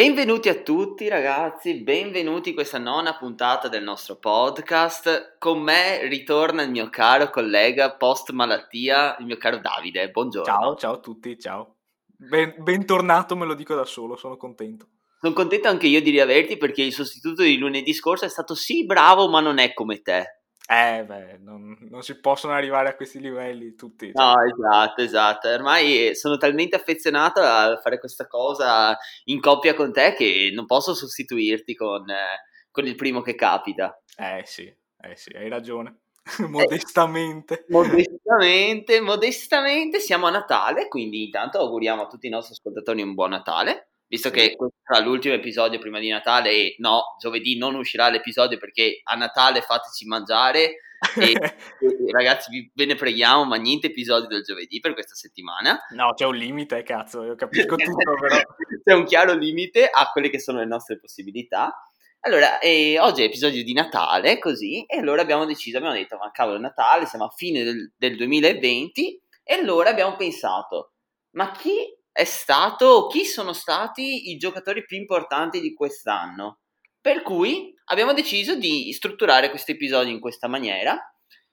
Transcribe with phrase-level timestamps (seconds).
[0.00, 5.36] Benvenuti a tutti ragazzi, benvenuti in questa nona puntata del nostro podcast.
[5.36, 10.08] Con me ritorna il mio caro collega post malattia, il mio caro Davide.
[10.08, 10.50] Buongiorno.
[10.50, 11.76] Ciao, ciao a tutti, ciao.
[12.16, 14.86] Ben, bentornato, me lo dico da solo, sono contento.
[15.20, 18.86] Sono contento anche io di riaverti perché il sostituto di lunedì scorso è stato sì
[18.86, 20.39] bravo, ma non è come te.
[20.72, 24.12] Eh, beh, non, non, si possono arrivare a questi livelli tutti.
[24.12, 24.24] Cioè.
[24.24, 25.48] No, esatto, esatto.
[25.48, 30.94] Ormai sono talmente affezionato a fare questa cosa in coppia con te che non posso
[30.94, 34.00] sostituirti con, eh, con il primo che capita.
[34.16, 36.02] Eh sì, eh sì, hai ragione.
[36.46, 37.64] modestamente.
[37.64, 43.14] Eh, modestamente, modestamente siamo a Natale, quindi intanto auguriamo a tutti i nostri ascoltatori un
[43.14, 47.76] buon Natale visto che questo sarà l'ultimo episodio prima di Natale e no, giovedì non
[47.76, 50.80] uscirà l'episodio perché a Natale fateci mangiare
[51.16, 55.78] e, e ragazzi ve ne preghiamo ma niente episodi del giovedì per questa settimana.
[55.90, 58.36] No c'è un limite cazzo io capisco tutto però.
[58.82, 61.84] C'è un chiaro limite a quelle che sono le nostre possibilità.
[62.20, 66.30] Allora, eh, oggi è episodio di Natale, così, e allora abbiamo deciso, abbiamo detto, ma
[66.30, 70.94] cavolo, Natale, siamo a fine del, del 2020, e allora abbiamo pensato,
[71.32, 76.58] ma chi è stato, chi sono stati i giocatori più importanti di quest'anno.
[77.00, 80.98] Per cui abbiamo deciso di strutturare questo episodio in questa maniera,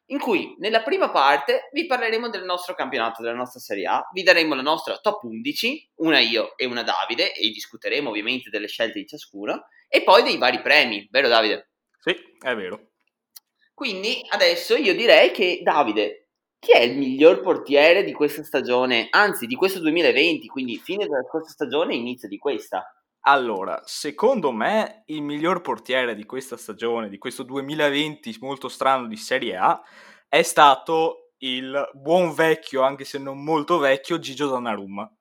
[0.08, 4.24] in cui nella prima parte vi parleremo del nostro campionato, della nostra Serie A, vi
[4.24, 9.00] daremo la nostra top 11, una io e una Davide, e discuteremo ovviamente delle scelte
[9.00, 11.70] di ciascuno, e poi dei vari premi, vero Davide?
[11.98, 12.90] Sì, è vero.
[13.74, 16.27] Quindi adesso io direi che Davide,
[16.60, 21.24] chi è il miglior portiere di questa stagione, anzi di questo 2020, quindi fine della
[21.28, 22.86] scorsa stagione e inizio di questa?
[23.22, 29.18] Allora, secondo me il miglior portiere di questa stagione, di questo 2020 molto strano di
[29.18, 29.82] Serie A,
[30.30, 35.12] è stato il buon vecchio, anche se non molto vecchio, Gigio Donnarumma.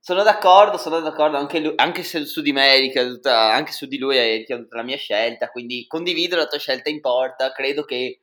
[0.00, 4.16] Sono d'accordo, sono d'accordo, anche, lui, anche su di me, ricaduta, anche su di lui
[4.16, 8.20] è ricaduta la mia scelta, quindi condivido la tua scelta in porta, credo che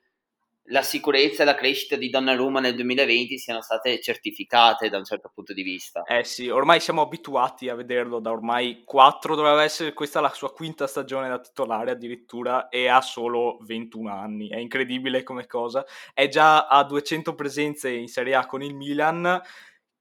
[0.69, 5.31] la sicurezza e la crescita di Donnarumma nel 2020 siano state certificate da un certo
[5.33, 6.03] punto di vista.
[6.03, 10.51] Eh sì, ormai siamo abituati a vederlo da ormai quattro, dovrebbe essere questa la sua
[10.51, 16.27] quinta stagione da titolare addirittura e ha solo 21 anni, è incredibile come cosa, è
[16.27, 19.41] già a 200 presenze in Serie A con il Milan,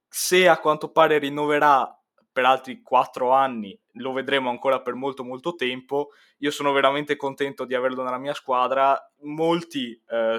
[0.09, 1.97] se a quanto pare rinnoverà
[2.37, 6.11] per altri quattro anni, lo vedremo ancora per molto molto tempo.
[6.41, 8.95] Io sono veramente contento di averlo nella mia squadra.
[9.21, 10.39] Molti eh,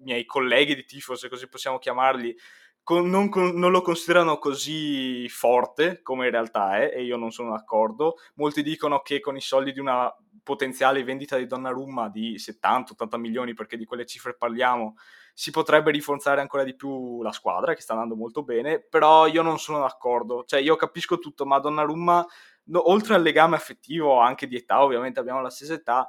[0.00, 2.36] miei colleghi di tifo, se così possiamo chiamarli,
[2.82, 7.30] con, non, con, non, lo considerano così forte come in realtà è e io non
[7.30, 8.16] sono d'accordo.
[8.34, 10.12] Molti dicono che con i soldi di una
[10.42, 14.96] potenziale vendita di Donnarumma di 70-80 milioni, perché di quelle cifre parliamo,
[15.38, 19.42] si potrebbe rinforzare ancora di più la squadra che sta andando molto bene, però io
[19.42, 22.26] non sono d'accordo, cioè io capisco tutto, ma Donnarumma,
[22.64, 26.08] no, oltre al legame affettivo, anche di età, ovviamente abbiamo la stessa età,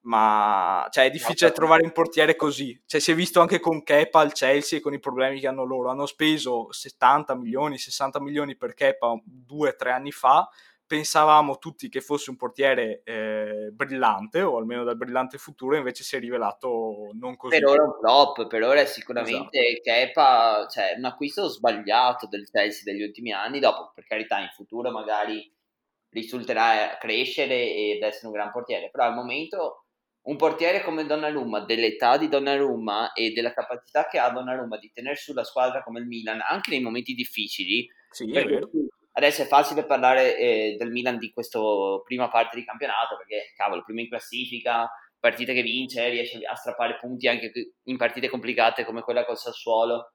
[0.00, 2.78] ma cioè, è difficile no, trovare un portiere così.
[2.84, 5.64] Cioè, si è visto anche con Kepa al Chelsea e con i problemi che hanno
[5.64, 5.88] loro.
[5.88, 10.46] Hanno speso 70 milioni, 60 milioni per Kepa due o tre anni fa
[10.86, 16.16] pensavamo tutti che fosse un portiere eh, brillante, o almeno dal brillante futuro, invece si
[16.16, 17.58] è rivelato non così.
[17.58, 19.82] Per ora è un flop, per ora è sicuramente esatto.
[19.82, 24.90] Kepa, cioè un acquisto sbagliato del Chelsea degli ultimi anni, dopo per carità in futuro
[24.90, 25.52] magari
[26.10, 29.86] risulterà crescere ed essere un gran portiere, però al momento
[30.26, 35.16] un portiere come Donnarumma, dell'età di Donnarumma e della capacità che ha Donnarumma di tenere
[35.16, 38.70] sulla squadra come il Milan, anche nei momenti difficili, sì, è vero
[39.18, 41.58] Adesso è facile parlare eh, del Milan di questa
[42.04, 46.98] prima parte di campionato perché, cavolo, prima in classifica, partita che vince, riesce a strappare
[47.00, 47.50] punti anche
[47.84, 50.12] in partite complicate come quella col Sassuolo.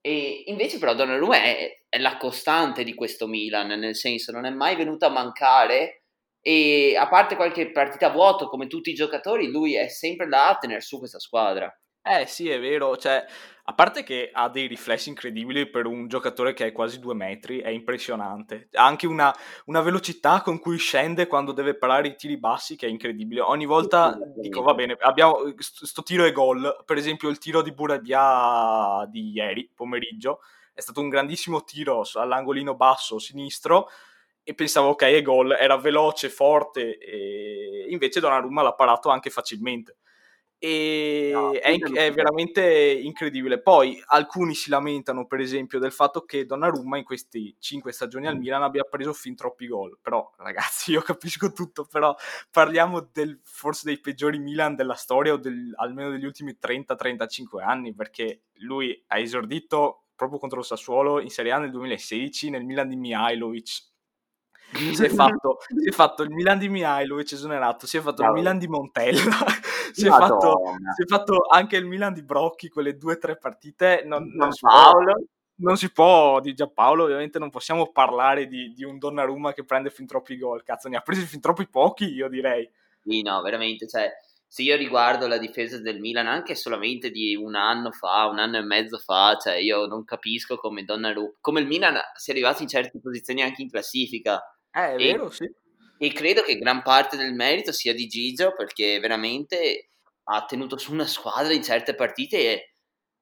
[0.00, 4.50] E invece però Donnarumma è, è la costante di questo Milan, nel senso non è
[4.50, 6.06] mai venuto a mancare
[6.40, 10.48] e a parte qualche partita a vuoto come tutti i giocatori, lui è sempre là
[10.48, 11.72] a tenere su questa squadra.
[12.02, 13.22] Eh sì, è vero, cioè,
[13.64, 17.60] a parte che ha dei riflessi incredibili per un giocatore che è quasi due metri,
[17.60, 18.68] è impressionante.
[18.72, 19.34] Ha anche una,
[19.66, 23.42] una velocità con cui scende quando deve parare i tiri bassi che è incredibile.
[23.42, 27.72] Ogni volta dico, va bene, abbiamo sto tiro e gol, per esempio il tiro di
[27.72, 30.40] Buradia di ieri, pomeriggio,
[30.72, 33.88] è stato un grandissimo tiro all'angolino basso sinistro,
[34.42, 39.98] e pensavo ok è gol, era veloce, forte e invece Donnarumma l'ha parato anche facilmente
[40.62, 43.62] e no, è, è, veramente incredibile.
[43.62, 48.36] Poi alcuni si lamentano, per esempio, del fatto che Donnarumma in queste cinque stagioni al
[48.36, 49.98] Milan abbia preso fin troppi gol.
[50.02, 52.14] Però, ragazzi, io capisco tutto, però
[52.50, 57.94] parliamo del, forse dei peggiori Milan della storia o del, almeno degli ultimi 30-35 anni,
[57.94, 62.88] perché lui ha esordito proprio contro il Sassuolo in Serie A nel 2016 nel Milan
[62.88, 63.88] di Mihailovic.
[64.72, 68.32] Si, è fatto, si è fatto il Milan di Mihailovic esonerato, si è fatto il
[68.32, 69.38] Milan di Montella,
[69.92, 70.62] si è, fatto,
[70.94, 74.02] si è, fatto, anche il Milan di Brocchi, quelle due o tre partite.
[74.04, 74.92] Non, non, si può,
[75.56, 79.90] non, si può, di Giampaolo, ovviamente non possiamo parlare di, di un Donnarumma che prende
[79.90, 82.68] fin troppi gol, cazzo, ne ha presi fin troppi pochi, io direi.
[83.02, 84.10] Sì, no, veramente, cioè
[84.52, 88.58] se io riguardo la difesa del Milan anche solamente di un anno fa, un anno
[88.58, 92.68] e mezzo fa, cioè io non capisco come Donnarumma, come il Milan sia arrivato in
[92.68, 94.42] certe posizioni anche in classifica.
[94.72, 95.48] Eh, è e, vero, sì.
[96.02, 99.90] E credo che gran parte del merito sia di Gigio perché veramente
[100.24, 102.72] ha tenuto su una squadra in certe partite, e,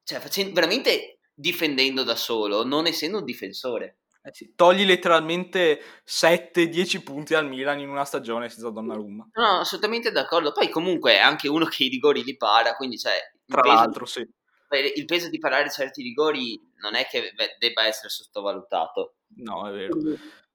[0.04, 3.98] cioè facendo, veramente difendendo da solo, non essendo un difensore.
[4.22, 9.28] Eh sì, togli letteralmente 7-10 punti al Milan in una stagione senza Donnarumma.
[9.32, 10.52] No, assolutamente d'accordo.
[10.52, 13.14] Poi comunque è anche uno che i rigori li para, quindi cioè...
[13.44, 14.28] Tra l'altro, di, sì.
[14.94, 19.16] Il peso di parare certi rigori non è che debba essere sottovalutato.
[19.36, 19.96] No, è vero.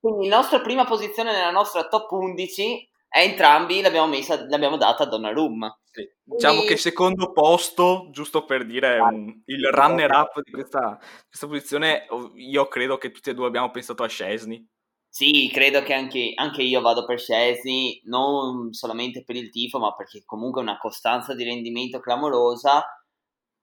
[0.04, 4.76] Quindi, quindi la nostra prima posizione nella nostra top 11 è entrambi l'abbiamo, messa, l'abbiamo
[4.76, 5.80] data a Donnarumma.
[5.86, 6.06] Sì.
[6.24, 12.08] Diciamo che secondo posto, giusto per dire un, il runner up di questa, questa, posizione,
[12.36, 14.68] io credo che tutti e due abbiamo pensato a Scesni.
[15.08, 19.94] Sì, credo che anche, anche, io vado per Scesni, non solamente per il tifo, ma
[19.94, 22.84] perché comunque è una costanza di rendimento clamorosa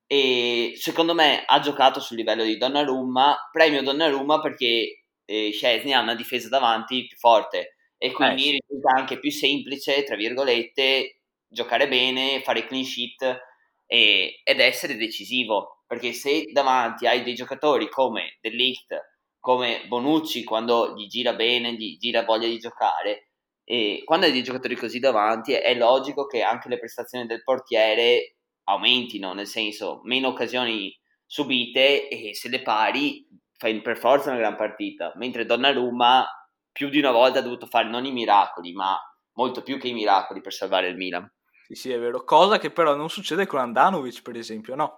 [0.06, 4.99] e secondo me ha giocato sul livello di Donnarumma, premio Donnarumma perché
[5.30, 8.58] eh, Scesni ha una difesa davanti più forte e quindi eh, sì.
[8.66, 13.40] risulta anche più semplice, tra virgolette, giocare bene, fare clean sheet
[13.86, 15.84] e, ed essere decisivo.
[15.86, 18.96] Perché se davanti hai dei giocatori come Delict,
[19.38, 23.30] come Bonucci, quando gli gira bene, gli gira voglia di giocare,
[23.64, 28.36] e quando hai dei giocatori così davanti è logico che anche le prestazioni del portiere
[28.64, 30.96] aumentino, nel senso meno occasioni
[31.26, 33.26] subite e se le pari
[33.60, 36.26] fai per forza una gran partita, mentre Donnarumma
[36.72, 38.98] più di una volta ha dovuto fare non i miracoli, ma
[39.34, 41.30] molto più che i miracoli per salvare il Milan.
[41.66, 42.24] Sì, sì, è vero.
[42.24, 44.96] Cosa che però non succede con Andanovic, per esempio, no?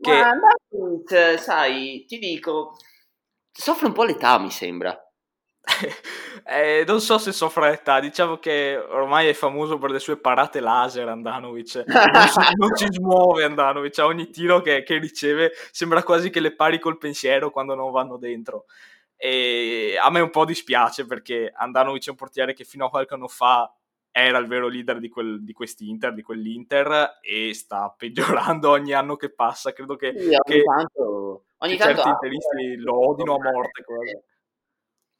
[0.00, 0.10] Che...
[0.10, 2.76] Ma Andanovic, sai, ti dico,
[3.52, 5.00] soffre un po' l'età, mi sembra.
[6.44, 10.60] eh, non so se soffre l'età, diciamo che ormai è famoso per le sue parate
[10.60, 11.84] laser Andanovic,
[12.56, 16.78] non, ci smuove Andanovic, a ogni tiro che, che, riceve sembra quasi che le pari
[16.78, 18.66] col pensiero quando non vanno dentro.
[19.16, 23.14] E a me un po' dispiace perché Andanovic è un portiere che fino a qualche
[23.14, 23.70] anno fa
[24.10, 29.16] era il vero leader di, quel, di quest'Inter, di quell'Inter, e sta peggiorando ogni anno
[29.16, 29.72] che passa.
[29.72, 33.84] Credo che, sì, ogni che, tanto, ogni che tanto certi interisti lo odino a morte.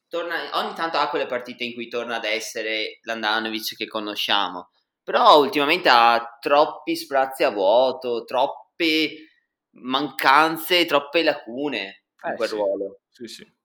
[0.09, 4.69] Torna, ogni tanto ha quelle partite in cui torna ad essere l'Andanovic che conosciamo,
[5.03, 9.27] però ultimamente ha troppi sprazzi a vuoto, troppe
[9.71, 12.55] mancanze, troppe lacune in eh, quel sì.
[12.55, 12.99] ruolo.
[13.09, 13.55] Sì, sì.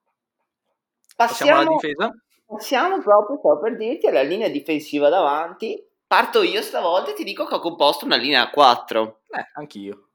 [1.14, 2.12] Passiamo, Passiamo alla difesa?
[2.46, 5.82] Passiamo proprio, sto per dirti, alla linea difensiva davanti.
[6.06, 9.22] Parto io stavolta e ti dico che ho composto una linea a 4.
[9.30, 10.08] Eh, anch'io.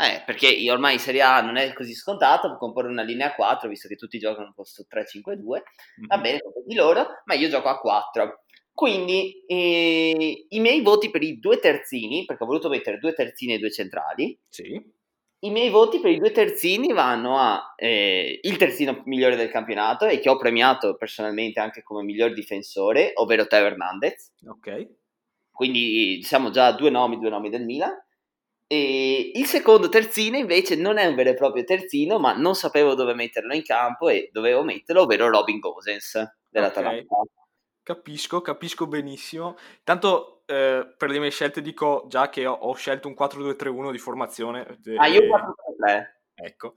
[0.00, 3.68] Eh, perché ormai in Serie A non è così scontato comporre una linea a 4,
[3.68, 5.36] visto che tutti giocano un posto 3-5-2.
[5.36, 6.06] Mm-hmm.
[6.06, 8.44] Va bene, di loro, ma io gioco a 4.
[8.72, 13.54] Quindi eh, i miei voti per i due terzini, perché ho voluto mettere due terzini
[13.54, 14.38] e due centrali.
[14.48, 14.98] Sì.
[15.42, 20.06] I miei voti per i due terzini vanno a eh, il terzino migliore del campionato
[20.06, 24.32] e che ho premiato personalmente anche come miglior difensore, ovvero Teo Hernandez.
[24.46, 24.88] Ok.
[25.50, 27.92] Quindi siamo già a due nomi, due nomi del Milan.
[28.72, 32.94] E il secondo terzino invece non è un vero e proprio terzino, ma non sapevo
[32.94, 37.16] dove metterlo in campo e dovevo metterlo, ovvero Robin Gosens dell'Atalanta.
[37.16, 37.34] Okay.
[37.82, 39.56] Capisco, capisco benissimo.
[39.82, 43.98] Tanto eh, per le mie scelte dico già che ho, ho scelto un 4-2-3-1 di
[43.98, 44.78] formazione.
[44.98, 46.04] Ah, io 4-3.
[46.34, 46.74] Ecco.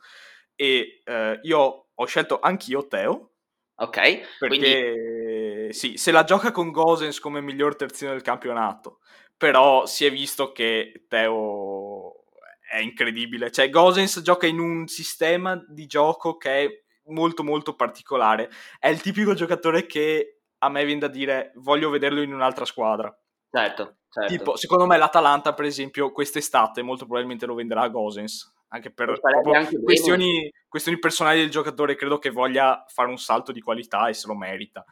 [0.55, 3.33] E eh, io ho scelto anch'io Teo.
[3.75, 3.99] Ok.
[4.39, 5.73] Perché quindi...
[5.73, 9.01] sì, se la gioca con Gosens come miglior terzino del campionato,
[9.37, 12.23] però si è visto che Teo
[12.69, 13.51] è incredibile.
[13.51, 18.49] Cioè, Gosens gioca in un sistema di gioco che è molto molto particolare.
[18.79, 23.15] È il tipico giocatore che a me viene da dire voglio vederlo in un'altra squadra.
[23.51, 24.35] Certo, certo.
[24.35, 28.51] Tipo, secondo me l'Atalanta, per esempio, quest'estate molto probabilmente lo venderà a Gosens.
[28.69, 29.19] Anche per
[29.53, 34.15] anche questioni, questioni, personali del giocatore, credo che voglia fare un salto di qualità e
[34.15, 34.83] se lo merita.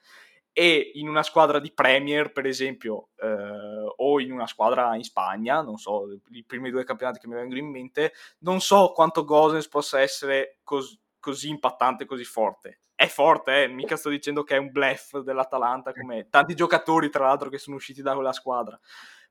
[0.54, 5.62] E in una squadra di Premier, per esempio, eh, o in una squadra in Spagna,
[5.62, 9.68] non so, i primi due campionati che mi vengono in mente, non so quanto Gosens
[9.68, 13.68] possa essere cos- così impattante, così forte è forte, eh?
[13.68, 17.78] mica sto dicendo che è un bluff dell'Atalanta come tanti giocatori tra l'altro che sono
[17.78, 18.80] usciti da quella squadra,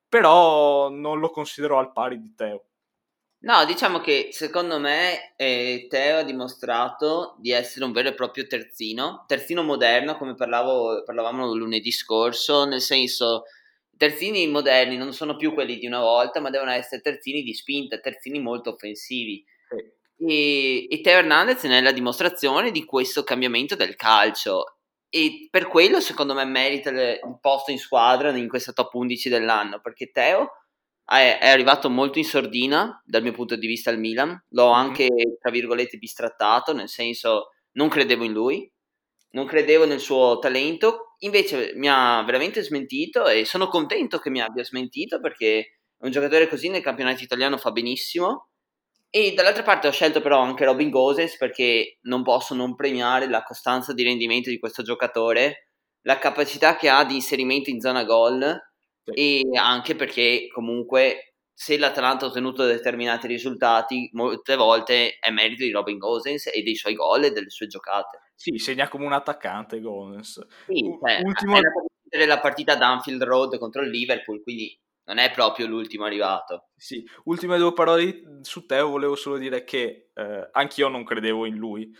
[0.09, 2.70] però non lo considero al pari di Teo.
[3.42, 8.47] No, diciamo che secondo me eh, Teo ha dimostrato di essere un vero e proprio
[8.47, 13.44] terzino, terzino moderno, come parlavo, parlavamo lunedì scorso, nel senso
[13.97, 17.99] terzini moderni non sono più quelli di una volta, ma devono essere terzini di spinta,
[17.99, 19.42] terzini molto offensivi.
[20.18, 25.99] E, e Teo Hernandez è la dimostrazione di questo cambiamento del calcio e per quello
[26.00, 30.60] secondo me merita il posto in squadra in questa top 11 dell'anno, perché Teo
[31.04, 34.75] è, è, arrivato molto in sordina dal mio punto di vista al Milan, l'ho mm-hmm.
[34.75, 35.09] anche
[35.40, 38.73] tra virgolette bistrattato, nel senso non credevo in lui,
[39.33, 44.40] non credevo nel suo talento, invece mi ha veramente smentito e sono contento che mi
[44.40, 48.49] abbia smentito perché un giocatore così nel campionato italiano fa benissimo.
[49.12, 53.42] E dall'altra parte ho scelto però anche Robin Goses perché non posso non premiare la
[53.42, 55.71] costanza di rendimento di questo giocatore,
[56.02, 58.57] la capacità che ha di inserimento in zona gol
[59.04, 65.71] e anche perché comunque se l'Atalanta ha ottenuto determinati risultati, molte volte è merito di
[65.71, 68.21] Robin Gosens e dei suoi gol e delle sue giocate.
[68.35, 70.47] Sì, segna come un attaccante Gosens.
[70.66, 71.59] Sì, cioè, Ultimo...
[72.09, 76.71] è la partita ad Anfield Road contro il Liverpool, quindi non è proprio l'ultimo arrivato.
[76.76, 81.57] Sì, ultime due parole su Teo, volevo solo dire che eh, anch'io non credevo in
[81.57, 81.92] lui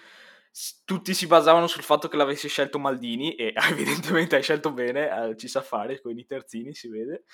[0.85, 5.37] tutti si basavano sul fatto che l'avessi scelto Maldini e evidentemente hai scelto bene, eh,
[5.37, 7.25] ci sa fare con i terzini, si vede.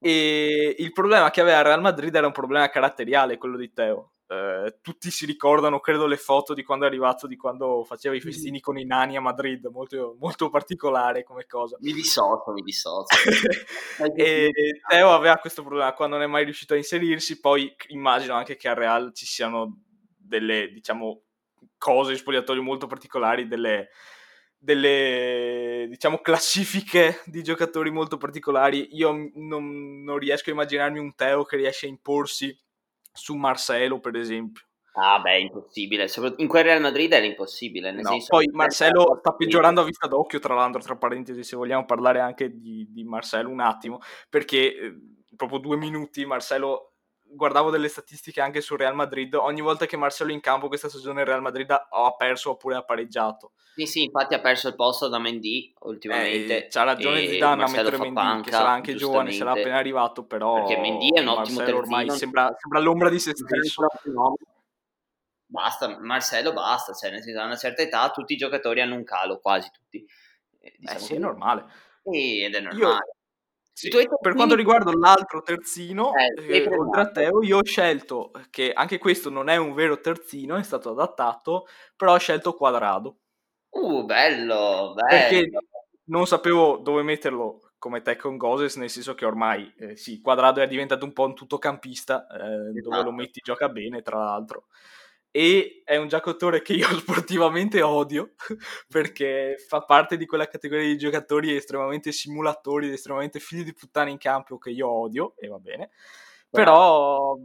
[0.00, 4.12] E il problema che aveva Real Madrid era un problema caratteriale, quello di Teo.
[4.28, 8.20] Uh, tutti si ricordano, credo, le foto di quando è arrivato, di quando faceva i
[8.20, 11.78] festini con i nani a Madrid, molto, molto particolare come cosa.
[11.80, 13.16] Mi dissocio, mi dissocio.
[14.14, 14.50] e
[14.86, 18.68] Teo aveva questo problema quando non è mai riuscito a inserirsi, poi immagino anche che
[18.68, 19.80] a Real ci siano
[20.18, 21.22] delle, diciamo,
[21.78, 23.88] cose in spogliatoio molto particolari, delle,
[24.58, 28.88] delle diciamo classifiche di giocatori molto particolari.
[28.92, 32.56] Io non, non, riesco a immaginarmi un Teo che riesce a imporsi
[33.12, 34.64] su Marcelo, per esempio.
[35.00, 36.10] Ah, beh, impossibile.
[36.38, 37.92] In quel Real Madrid era impossibile.
[37.92, 41.56] Nel no, senso poi Marcelo sta peggiorando a vista d'occhio, tra l'altro, tra parentesi, se
[41.56, 44.94] vogliamo parlare anche di, di Marcelo un attimo, perché eh,
[45.36, 46.94] proprio due minuti Marcelo
[47.30, 50.88] guardavo delle statistiche anche sul Real Madrid, ogni volta che Marcelo è in campo questa
[50.88, 53.52] stagione il Real Madrid ha perso oppure ha pareggiato.
[53.74, 56.64] Sì, sì, infatti ha perso il posto da Mendy ultimamente.
[56.64, 60.24] Eh, c'ha ragione Zidane a mettere Mendy, panca, che sarà anche giovane, sarà appena arrivato,
[60.24, 60.54] però...
[60.64, 61.78] Perché Mendy è un ottimo terzino.
[61.78, 63.86] ormai sembra, sembra, l'ombra di se stesso.
[65.50, 69.04] Basta, Marcelo basta, cioè nel senso a una certa età tutti i giocatori hanno un
[69.04, 70.04] calo, quasi tutti.
[70.60, 71.64] Eh, diciamo eh sì, è normale.
[72.02, 72.84] Sì, ed è normale.
[72.84, 72.98] Io
[73.78, 74.08] sì.
[74.20, 78.98] Per quanto riguarda l'altro terzino, eh, eh, oltre a Teo, io ho scelto che anche
[78.98, 83.18] questo non è un vero terzino, è stato adattato, però ho scelto Quadrado.
[83.70, 85.08] Uh, bello, bello.
[85.08, 85.50] Perché
[86.04, 90.60] non sapevo dove metterlo come te con Goses, nel senso che ormai eh, sì, Quadrado
[90.60, 92.80] è diventato un po' un tuttocampista, eh, esatto.
[92.82, 93.12] dove lo esatto.
[93.12, 94.66] metti gioca bene, tra l'altro
[95.38, 98.32] e è un giocatore che io sportivamente odio
[98.90, 104.18] perché fa parte di quella categoria di giocatori estremamente simulatori, estremamente figli di puttana in
[104.18, 105.90] campo che io odio e va bene.
[106.50, 107.38] Però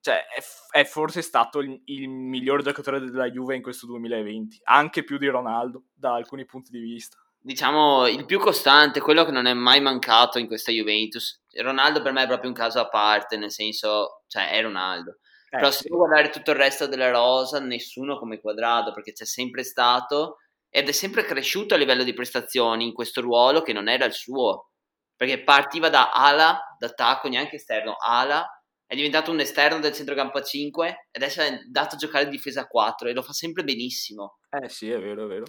[0.00, 5.02] cioè, è, è, forse stato il, il, miglior giocatore della Juve in questo 2020, anche
[5.02, 7.16] più di Ronaldo da alcuni punti di vista.
[7.40, 11.42] Diciamo il più costante, quello che non è mai mancato in questa Juventus.
[11.56, 15.18] Ronaldo per me è proprio un caso a parte, nel senso, cioè è Ronaldo
[15.52, 19.26] eh, Però se devo guardare tutto il resto della rosa, nessuno come quadrato, perché c'è
[19.26, 20.38] sempre stato
[20.70, 24.14] ed è sempre cresciuto a livello di prestazioni in questo ruolo che non era il
[24.14, 24.70] suo.
[25.14, 28.48] Perché partiva da ala, da attacco, neanche esterno, ala,
[28.86, 32.62] è diventato un esterno del centrocampo a 5 e adesso è dato a giocare difesa
[32.62, 34.38] a 4 e lo fa sempre benissimo.
[34.48, 35.44] Eh sì, è vero, è vero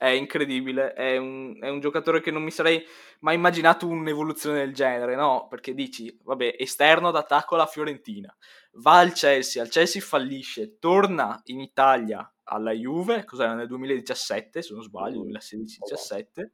[0.00, 2.82] è incredibile, è un, è un, giocatore che non mi sarei
[3.18, 5.46] mai immaginato un'evoluzione del genere, no?
[5.46, 8.34] Perché dici, vabbè, esterno d'attacco alla Fiorentina,
[8.74, 14.72] va al Chelsea, al Chelsea fallisce, torna in Italia alla Juve, cos'era nel 2017 se
[14.72, 16.50] non sbaglio, 2016-17,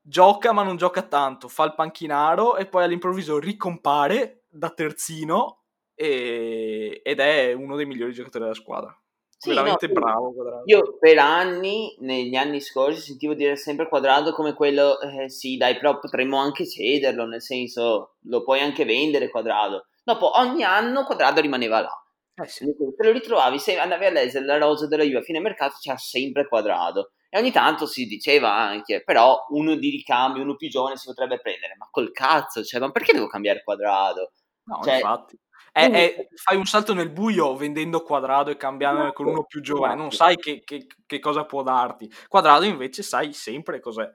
[0.00, 7.00] gioca ma non gioca tanto, fa il panchinaro e poi all'improvviso ricompare da terzino e,
[7.02, 8.96] ed è uno dei migliori giocatori della squadra.
[9.40, 10.62] Sì, veramente no, bravo Quadrado.
[10.64, 15.76] Io per anni, negli anni scorsi, sentivo dire sempre Quadrado come quello, eh, sì dai,
[15.76, 19.86] però potremmo anche cederlo, nel senso lo puoi anche vendere Quadrado.
[20.08, 22.04] Dopo ogni anno Quadrado rimaneva là.
[22.42, 22.64] Eh sì.
[22.64, 25.98] Te lo ritrovavi, se andavi a leggere la rosa della Juve a fine mercato c'era
[25.98, 27.10] sempre Quadrado.
[27.28, 31.38] E ogni tanto si diceva anche, però uno di ricambio, uno più giovane si potrebbe
[31.40, 34.32] prendere, ma col cazzo, cioè, ma perché devo cambiare Quadrado?
[34.64, 35.38] No, cioè, infatti.
[35.70, 39.94] È, è, fai un salto nel buio vendendo Quadrado e cambiando con uno più giovane,
[39.94, 42.10] non sai che, che, che, cosa può darti.
[42.28, 44.10] Quadrado invece sai sempre cos'è.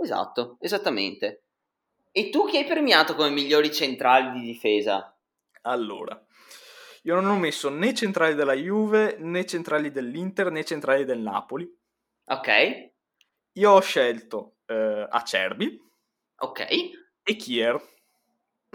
[0.00, 1.46] Esatto, esattamente.
[2.12, 5.12] E tu chi hai premiato come migliori centrali di difesa?
[5.62, 6.20] Allora,
[7.02, 11.68] io non ho messo né centrali della Juve, né centrali dell'Inter, né centrali del Napoli.
[12.26, 12.90] Ok.
[13.52, 15.78] Io ho scelto eh, Acerbi.
[16.36, 16.66] Ok.
[17.22, 17.80] E Kier.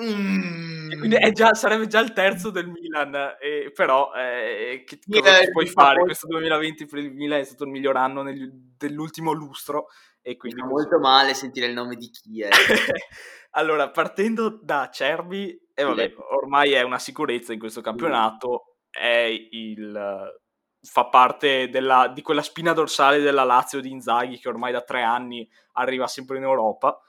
[0.02, 0.92] Mm.
[0.92, 5.66] E quindi già, sarebbe già il terzo del Milan, eh, però eh, che cosa puoi
[5.66, 6.02] fare?
[6.02, 9.88] Questo 2020 per il Milan è stato il miglior anno negli, dell'ultimo lustro
[10.22, 10.60] e quindi...
[10.60, 12.52] Fa molto male sentire il nome di Kier.
[13.52, 20.40] allora, partendo da Cerbi, e vabbè, ormai è una sicurezza in questo campionato, è il
[20.82, 25.04] fa parte della, di quella spina dorsale della Lazio di Inzaghi che ormai da tre
[25.04, 27.00] anni arriva sempre in Europa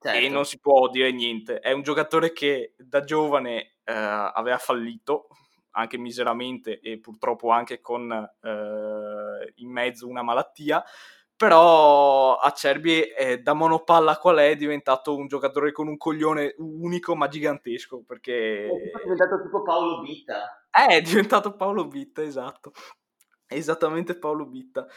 [0.00, 0.18] certo.
[0.18, 1.58] e non si può dire niente.
[1.58, 5.26] È un giocatore che da giovane eh, aveva fallito
[5.72, 10.82] anche miseramente e purtroppo anche con eh, in mezzo una malattia
[11.38, 17.14] però Acerbi eh, da monopalla qual è, è diventato un giocatore con un coglione unico
[17.14, 22.72] ma gigantesco perché è diventato tipo Paolo Bitta eh, è diventato Paolo Bitta esatto
[23.46, 24.88] esattamente Paolo Bitta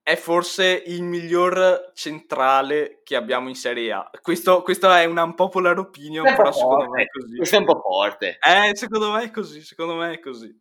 [0.00, 4.10] è forse il miglior centrale che abbiamo in Serie A.
[4.22, 7.36] Questo, questa è una unpopular opinion, è però secondo me è così.
[7.36, 8.38] Questo è un po' forte.
[8.40, 10.58] Eh, secondo me è così, secondo me è così.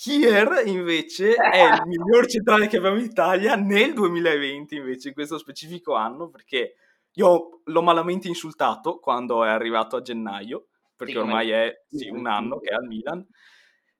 [0.00, 5.36] Kier invece è il miglior centrale che abbiamo in Italia nel 2020 invece in questo
[5.36, 6.76] specifico anno perché
[7.12, 12.26] io l'ho malamente insultato quando è arrivato a gennaio perché sì, ormai è sì, un
[12.26, 13.26] anno che è al Milan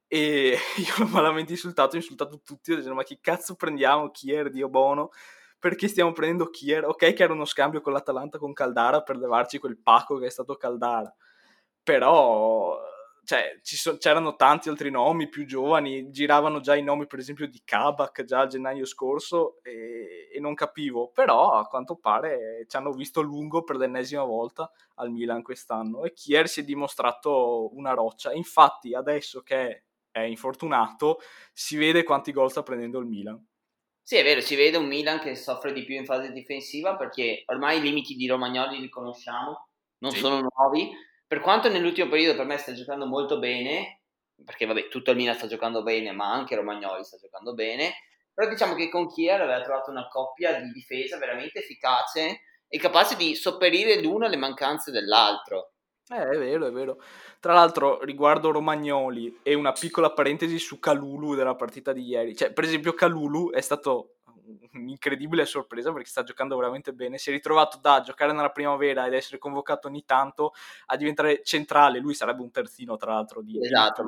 [0.07, 4.11] e io l'ho malamente insultato, ho insultato tutti dicendo ma che cazzo prendiamo?
[4.11, 5.11] Kier, Dio Bono
[5.59, 6.87] perché stiamo prendendo Kier?
[6.87, 10.31] Ok che era uno scambio con l'Atalanta con Caldara per levarci quel pacco che è
[10.31, 11.15] stato Caldara
[11.83, 12.89] però
[13.31, 17.63] cioè, so, c'erano tanti altri nomi più giovani, giravano già i nomi per esempio di
[17.65, 22.91] Kabak già a gennaio scorso e, e, non capivo, però a quanto pare ci hanno
[22.91, 28.33] visto lungo per l'ennesima volta al Milan quest'anno e Kier si è dimostrato una roccia,
[28.33, 31.21] infatti adesso che è infortunato
[31.53, 33.47] si vede quanti gol sta prendendo il Milan.
[34.03, 37.45] Sì, è vero, si vede un Milan che soffre di più in fase difensiva perché
[37.47, 40.19] ormai i limiti di Romagnoli li conosciamo, non sì.
[40.19, 40.91] sono nuovi
[41.31, 44.01] per quanto nell'ultimo periodo per me sta giocando molto bene,
[44.45, 47.93] perché vabbè, tutto il Milan sta giocando bene, ma anche Romagnoli sta giocando bene,
[48.35, 53.15] però diciamo che con Kier aveva trovato una coppia di difesa veramente efficace e capace
[53.15, 55.75] di sopperire l'uno alle mancanze dell'altro.
[56.09, 57.01] Eh, è vero, è vero.
[57.39, 62.35] Tra l'altro, riguardo Romagnoli e una piccola parentesi su Calulu della partita di ieri.
[62.35, 64.17] Cioè, per esempio, Calulu è stato
[64.73, 67.19] un'incredibile sorpresa perché sta giocando veramente bene.
[67.19, 70.53] Si è ritrovato da giocare nella primavera ed essere convocato ogni tanto
[70.87, 71.99] a diventare centrale.
[71.99, 74.03] Lui sarebbe un terzino, tra l'altro, di esatto.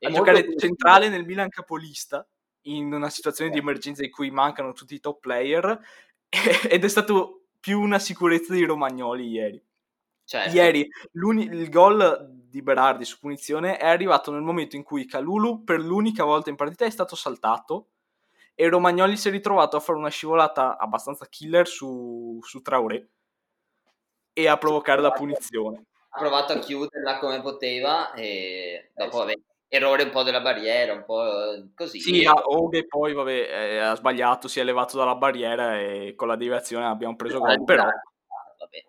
[0.00, 2.26] a giocare centrale nel Milan capolista
[2.62, 5.80] in una situazione di emergenza in cui mancano tutti i top player
[6.68, 9.62] ed è stato più una sicurezza di Romagnoli ieri.
[10.24, 10.54] Certo.
[10.54, 15.80] Ieri il gol di Berardi su punizione è arrivato nel momento in cui Calulu per
[15.80, 17.88] l'unica volta in partita è stato saltato
[18.60, 23.08] e Romagnoli si è ritrovato a fare una scivolata abbastanza killer su, su Traoré
[24.32, 25.84] e a provocare la punizione.
[26.08, 29.34] Ha provato a chiuderla come poteva e dopo vabbè,
[29.68, 31.22] errore un po' della barriera, un po'
[31.72, 32.00] così.
[32.00, 36.34] Sì, Oghe poi vabbè, eh, ha sbagliato, si è levato dalla barriera e con la
[36.34, 37.84] deviazione abbiamo preso gol, però...
[37.84, 38.84] Vabbè.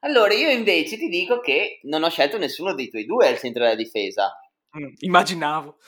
[0.00, 3.62] Allora io invece ti dico che non ho scelto nessuno dei tuoi due al centro
[3.62, 4.30] della difesa.
[4.78, 5.78] Mm, immaginavo.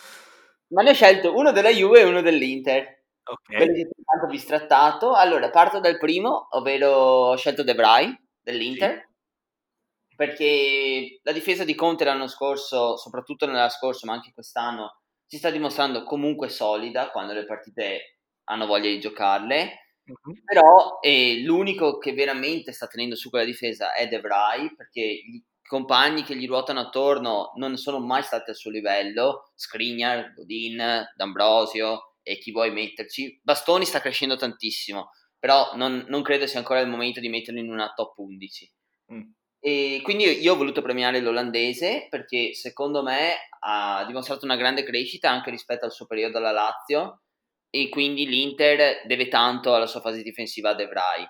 [0.69, 3.01] Ma ne ho scelto uno della Juve e uno dell'Inter.
[3.25, 3.57] Ok.
[3.57, 5.15] Quello che tanto bistrattato.
[5.15, 8.99] Allora, parto dal primo, ovvero ho scelto De Vrij dell'Inter.
[8.99, 10.17] Sì.
[10.17, 15.51] Perché la difesa di Conte l'anno scorso, soprattutto nell'anno scorso, ma anche quest'anno, si sta
[15.51, 19.95] dimostrando comunque solida quando le partite hanno voglia di giocarle.
[20.05, 20.35] Uh-huh.
[20.45, 25.43] Però eh, l'unico che veramente sta tenendo su quella difesa è De Vrij, perché i
[25.63, 29.53] compagni che gli ruotano attorno non sono mai stati al suo livello.
[29.55, 33.41] Skriniar, Godin, D'Ambrosio, e chi vuoi metterci.
[33.43, 37.71] Bastoni sta crescendo tantissimo, però non, non credo sia ancora il momento di metterlo in
[37.71, 38.73] una top 11.
[39.13, 39.23] Mm.
[39.65, 45.31] E quindi io ho voluto premiare l'olandese perché secondo me ha dimostrato una grande crescita
[45.31, 47.23] anche rispetto al suo periodo alla Lazio
[47.71, 51.27] e quindi l'Inter deve tanto alla sua fase difensiva a De Vrij.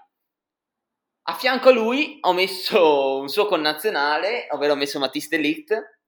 [1.25, 6.01] A fianco a lui ho messo un suo connazionale, ovvero ho messo Matisse Delict,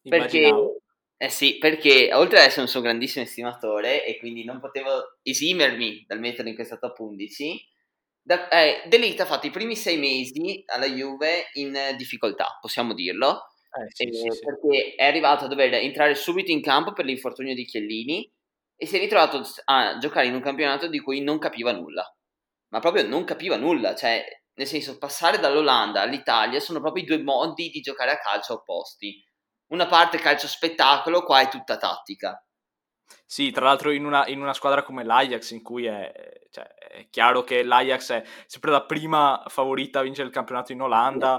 [0.00, 0.50] perché
[1.20, 6.04] eh sì, perché oltre ad essere un suo grandissimo estimatore e quindi non potevo esimermi
[6.06, 7.66] dal metterlo in questa top 11,
[8.22, 13.46] da, eh, Delite ha fatto i primi sei mesi alla Juve in difficoltà, possiamo dirlo,
[13.70, 17.54] eh, sì, eh, sì, perché è arrivato a dover entrare subito in campo per l'infortunio
[17.54, 18.30] di Chiellini
[18.76, 22.04] e si è ritrovato a giocare in un campionato di cui non capiva nulla,
[22.68, 27.18] ma proprio non capiva nulla, cioè nel senso passare dall'Olanda all'Italia sono proprio i due
[27.18, 29.20] modi di giocare a calcio opposti
[29.68, 32.42] una parte calcio spettacolo, qua è tutta tattica.
[33.24, 36.12] Sì, tra l'altro in una, in una squadra come l'Ajax, in cui è,
[36.50, 40.80] cioè, è, chiaro che l'Ajax è sempre la prima favorita a vincere il campionato in
[40.80, 41.38] Olanda,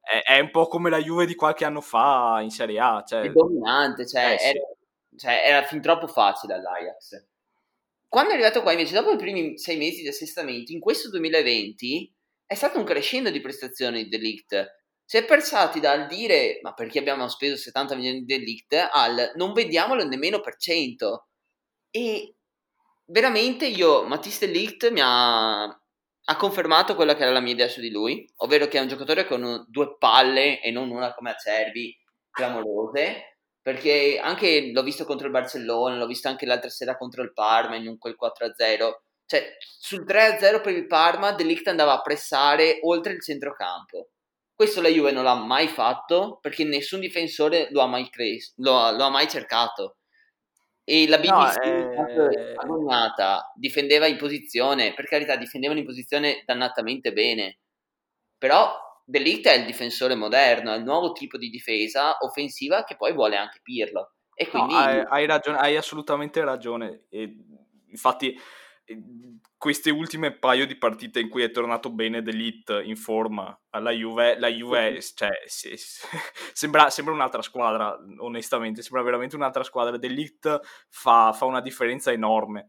[0.00, 3.02] è, è, un po' come la Juve di qualche anno fa in Serie A.
[3.04, 3.22] Cioè...
[3.22, 4.46] È dominante, cioè, eh, sì.
[4.46, 4.60] era,
[5.16, 7.26] cioè, era fin troppo facile all'Ajax.
[8.08, 12.14] Quando è arrivato qua invece, dopo i primi sei mesi di assestamento, in questo 2020
[12.46, 14.84] è stato un crescendo di prestazioni Delict.
[15.08, 19.52] Si è passati dal dire ma perché abbiamo speso 70 milioni di Delict al non
[19.52, 21.28] vediamolo nemmeno per cento.
[21.90, 22.34] E
[23.06, 27.80] veramente io, Matisse Delict mi ha, ha confermato quella che era la mia idea su
[27.80, 31.96] di lui, ovvero che è un giocatore con due palle e non una come Acerbi,
[32.30, 37.32] clamorose perché anche l'ho visto contro il Barcellona, l'ho visto anche l'altra sera contro il
[37.32, 39.00] Parma in quel 4-0.
[39.26, 44.10] Cioè, sul 3-0 per il Parma, Delict andava a pressare oltre il centrocampo.
[44.56, 48.78] Questo la Juve non l'ha mai fatto perché nessun difensore lo ha mai, cres- lo
[48.78, 49.98] ha, lo ha mai cercato.
[50.82, 52.54] E la BBC no, eh...
[52.56, 57.58] agognata difendeva in posizione, per carità, difendevano in posizione dannatamente bene.
[58.38, 63.12] Però Delict è il difensore moderno, è il nuovo tipo di difesa offensiva che poi
[63.12, 64.14] vuole anche Pirlo.
[64.34, 64.72] E quindi...
[64.72, 67.04] No, hai, hai, ragione, hai assolutamente ragione.
[67.10, 67.36] E,
[67.88, 68.34] infatti,
[69.58, 74.38] queste ultime paio di partite in cui è tornato bene D'Elite in forma alla Juve,
[74.38, 76.06] la Juve cioè, sì, sì,
[76.52, 79.96] sembra, sembra, un'altra squadra, onestamente, sembra veramente un'altra squadra.
[79.96, 82.68] D'Elite fa, fa una differenza enorme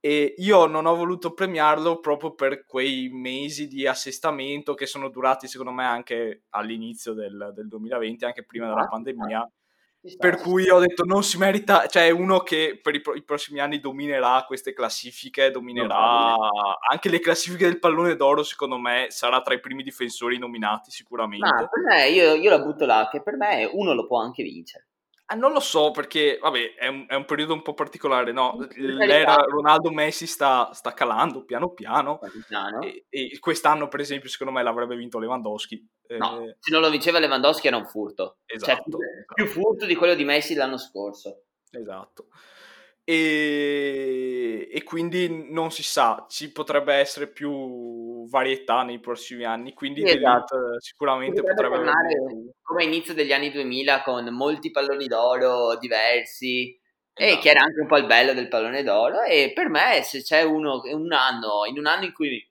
[0.00, 5.48] e io non ho voluto premiarlo proprio per quei mesi di assestamento che sono durati
[5.48, 9.50] secondo me anche all'inizio del, del 2020, anche prima della pandemia.
[10.16, 13.22] Per cui ho detto non si merita, cioè è uno che per i, pro- i
[13.22, 16.34] prossimi anni dominerà queste classifiche, dominerà
[16.90, 21.46] anche le classifiche del pallone d'oro, secondo me sarà tra i primi difensori nominati sicuramente.
[21.46, 24.42] Ma per me, io, io la butto là, che per me uno lo può anche
[24.42, 24.87] vincere.
[25.30, 28.66] Ah, non lo so perché, vabbè, è un, è un, periodo un po' particolare, no?
[28.76, 32.80] L'era Ronaldo-Messi sta, sta calando piano piano, piano.
[32.80, 35.86] E, e, quest'anno, per esempio, secondo me l'avrebbe vinto Lewandowski.
[36.16, 36.56] No, eh...
[36.58, 38.38] se non lo vinceva Lewandowski era un furto.
[38.46, 38.72] Esatto.
[38.72, 38.98] Cioè, più,
[39.34, 41.42] più furto di quello di Messi l'anno scorso.
[41.72, 42.28] Esatto.
[43.10, 50.06] E, e, quindi non si sa, ci potrebbe essere più varietà nei prossimi anni, quindi
[50.06, 50.78] sì, esatto.
[50.78, 52.14] sicuramente potrebbe, potrebbe tornare
[52.60, 56.78] come inizio degli anni 2000 con molti palloni d'oro diversi
[57.14, 57.38] esatto.
[57.38, 60.20] e che era anche un po' il bello del pallone d'oro e per me se
[60.20, 62.46] c'è uno, un anno, in un anno in cui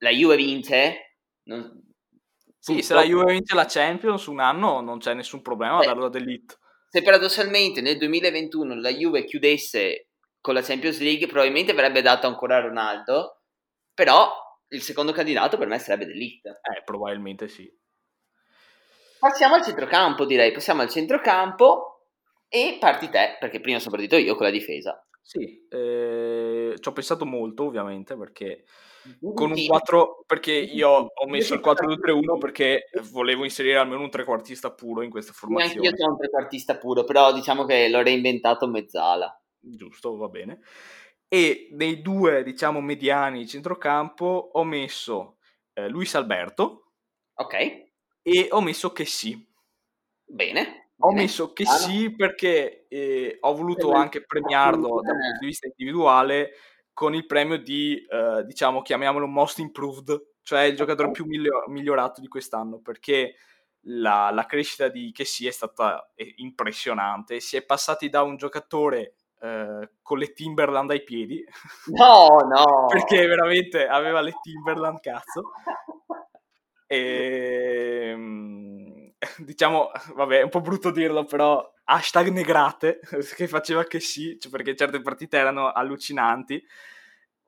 [0.00, 1.90] la Juve vince non...
[2.58, 6.10] sì, se la Juve vince la Champions un anno non c'è nessun problema a darlo
[6.10, 6.58] dell'Elite
[6.90, 10.08] se paradossalmente nel 2021 la Juve chiudesse
[10.40, 13.42] con la Champions League, probabilmente avrebbe dato ancora a Ronaldo,
[13.94, 14.28] però
[14.70, 16.48] il secondo candidato per me sarebbe D'Elite.
[16.48, 17.72] Eh, probabilmente sì.
[19.20, 20.50] Passiamo al centrocampo, direi.
[20.50, 22.06] Passiamo al centrocampo
[22.48, 25.00] e parti te, perché prima sono partito io con la difesa.
[25.22, 28.64] Sì, eh, ci ho pensato molto ovviamente perché
[29.34, 34.72] con un 4 perché io ho messo il 4-2-3-1 perché volevo inserire almeno un trequartista
[34.72, 35.88] puro in questa formazione.
[35.88, 39.40] Io sono un trequartista puro, però diciamo che l'ho reinventato mezzala.
[39.58, 40.60] Giusto, va bene.
[41.28, 45.36] E nei due, diciamo, mediani centrocampo ho messo
[45.74, 46.92] eh, Luis Alberto.
[47.34, 47.54] Ok.
[48.22, 49.48] E ho messo che sì.
[50.24, 50.92] Bene.
[51.02, 56.50] Ho messo che sì perché eh, ho voluto anche premiarlo dal punto di vista individuale
[57.00, 62.20] con il premio di, eh, diciamo, chiamiamolo most improved, cioè il giocatore più miglior- migliorato
[62.20, 63.36] di quest'anno, perché
[63.84, 67.40] la, la crescita di Kessie è stata eh, impressionante.
[67.40, 71.42] Si è passati da un giocatore eh, con le Timberland ai piedi.
[71.86, 72.84] No, no!
[72.88, 75.52] perché veramente aveva le Timberland, cazzo.
[76.86, 78.89] E ehm,
[79.38, 83.00] diciamo, vabbè, è un po' brutto dirlo, però hashtag negrate,
[83.36, 86.62] che faceva che sì, cioè perché certe partite erano allucinanti,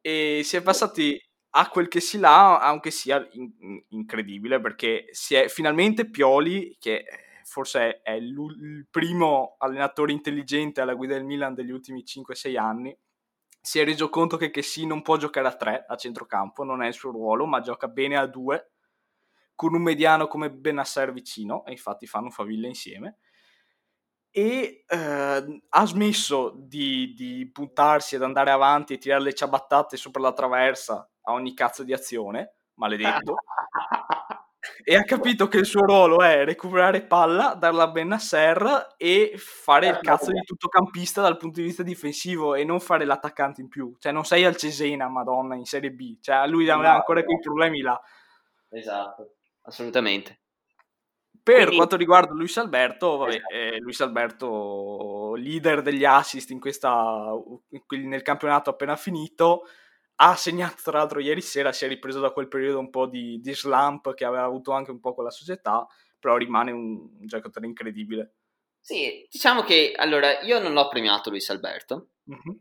[0.01, 1.21] e si è passati
[1.55, 7.05] a quel che si là, anche sia in- incredibile, perché si è finalmente Pioli, che
[7.45, 12.97] forse è il primo allenatore intelligente alla guida del Milan degli ultimi 5-6 anni,
[13.61, 16.89] si è reso conto che Kessi non può giocare a 3 a centrocampo, non è
[16.89, 18.72] il suo ruolo, ma gioca bene a 2,
[19.55, 23.19] con un mediano come Benasser vicino, e infatti fanno faville insieme.
[24.31, 30.23] E eh, ha smesso di, di, puntarsi ad andare avanti e tirare le ciabattate sopra
[30.23, 33.35] la traversa a ogni cazzo di azione, maledetto,
[34.85, 39.88] e ha capito che il suo ruolo è recuperare palla, darla a Benasser e fare
[39.88, 43.97] il cazzo di tuttocampista dal punto di vista difensivo e non fare l'attaccante in più,
[43.99, 47.81] cioè non sei al Cesena, madonna, in Serie B, cioè lui ha ancora quei problemi
[47.81, 48.01] là.
[48.71, 50.40] Esatto, assolutamente
[51.42, 51.77] Per Quindi...
[51.77, 53.55] quanto riguarda Luis Alberto, vabbè, esatto.
[53.55, 57.33] eh, Luis Alberto, leader degli assist in questa,
[57.88, 59.62] nel campionato appena finito,
[60.16, 63.40] ha segnato tra l'altro ieri sera, si è ripreso da quel periodo un po' di,
[63.40, 65.85] di slump che aveva avuto anche un po' con la società,
[66.18, 68.35] però rimane un, un giocatore incredibile.
[68.81, 72.57] Sì, diciamo che allora io non l'ho premiato Luis Alberto, mm-hmm.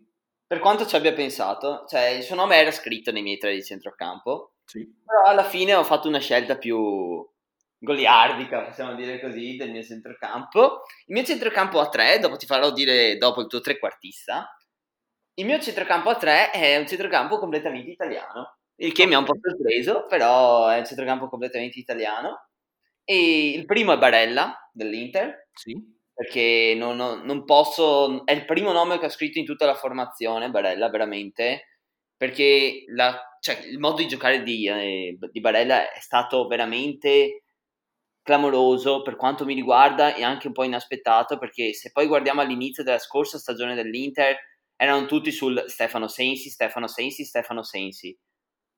[0.47, 3.63] per quanto ci abbia pensato, cioè il suo nome era scritto nei miei tre di
[3.63, 5.01] centrocampo, sì.
[5.03, 7.27] però alla fine ho fatto una scelta più
[7.77, 10.84] goliardica, possiamo dire così, del mio centrocampo.
[11.07, 14.55] Il mio centrocampo a tre, dopo ti farò dire dopo il tuo trequartista,
[15.34, 19.25] il mio centrocampo a tre è un centrocampo completamente italiano, il che mi ha un
[19.25, 22.47] po' sorpreso, però è un centrocampo completamente italiano.
[23.03, 25.49] E il primo è Barella dell'Inter.
[25.53, 25.75] Sì.
[26.13, 28.25] Perché non, non, non posso.
[28.25, 31.70] È il primo nome che ho scritto in tutta la formazione, Barella, veramente.
[32.21, 37.45] Perché la, cioè, il modo di giocare di, eh, di Barella è stato veramente
[38.21, 42.84] clamoroso per quanto mi riguarda e anche un po' inaspettato perché se poi guardiamo all'inizio
[42.84, 44.38] della scorsa stagione dell'Inter
[44.75, 48.15] erano tutti sul Stefano Sensi, Stefano Sensi, Stefano Sensi.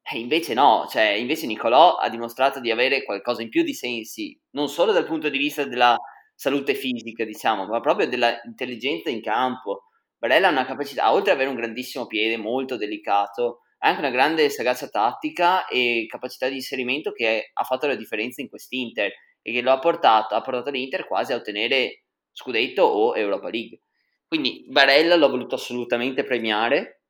[0.01, 4.39] E invece no, cioè invece Nicolò ha dimostrato di avere qualcosa in più di Sensi,
[4.51, 5.97] non solo dal punto di vista della
[6.33, 9.89] salute fisica, diciamo, ma proprio dell'intelligenza in campo.
[10.23, 14.09] Barella ha una capacità, oltre ad avere un grandissimo piede molto delicato, ha anche una
[14.09, 19.51] grande sagacia tattica e capacità di inserimento che ha fatto la differenza in quest'Inter e
[19.51, 23.81] che lo ha portato, ha portato l'Inter quasi a ottenere scudetto o Europa League.
[24.25, 27.01] Quindi Barella l'ho voluto assolutamente premiare.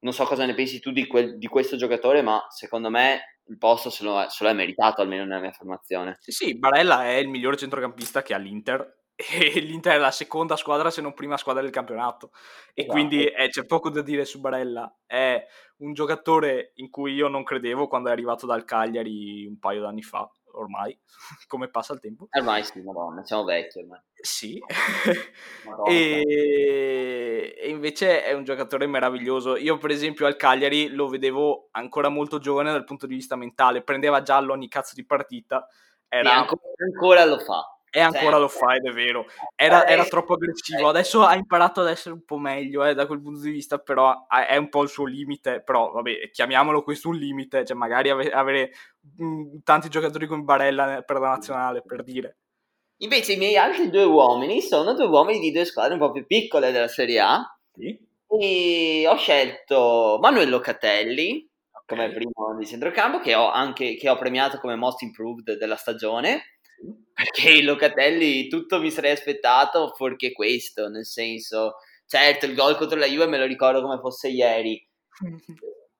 [0.00, 3.56] Non so cosa ne pensi tu di, quel, di questo giocatore, ma secondo me il
[3.56, 6.18] posto se lo, se lo è meritato almeno nella mia formazione.
[6.20, 10.54] Sì, sì, Barella è il migliore centrocampista che ha l'Inter e l'Inter è la seconda
[10.54, 12.30] squadra se non prima squadra del campionato
[12.72, 12.92] e esatto.
[12.92, 15.44] quindi eh, c'è poco da dire su Barella è
[15.78, 20.02] un giocatore in cui io non credevo quando è arrivato dal Cagliari un paio d'anni
[20.02, 20.96] fa ormai,
[21.46, 22.26] come passa il tempo.
[22.30, 24.00] Ormai sì, madonna, siamo vecchi ormai.
[24.20, 24.58] Sì,
[25.88, 27.54] e...
[27.56, 27.68] e...
[27.68, 29.56] invece è un giocatore meraviglioso.
[29.56, 33.82] Io per esempio al Cagliari lo vedevo ancora molto giovane dal punto di vista mentale,
[33.82, 35.66] prendeva giallo ogni cazzo di partita.
[36.08, 36.34] Era...
[36.34, 39.26] Ancora, ancora lo fa e ancora lo fa ed è vero.
[39.54, 40.88] Era, era troppo aggressivo.
[40.88, 44.26] Adesso ha imparato ad essere un po' meglio eh, da quel punto di vista, però
[44.26, 45.62] è un po' il suo limite.
[45.62, 47.64] Però, vabbè, chiamiamolo questo un limite.
[47.64, 48.72] Cioè, magari ave- avere
[49.16, 52.38] mh, mm, tanti giocatori come Barella per la nazionale, per dire.
[52.98, 56.26] Invece i miei altri due uomini sono due uomini di due squadre un po' più
[56.26, 57.58] piccole della Serie A.
[57.72, 58.06] Sì.
[58.40, 61.96] E ho scelto Manuel Locatelli okay.
[61.96, 66.57] come primo di centrocampo, che ho, anche, che ho premiato come most improved della stagione
[67.12, 72.98] perché i Locatelli tutto mi sarei aspettato fuorché questo, nel senso, certo il gol contro
[72.98, 74.86] la Juve me lo ricordo come fosse ieri,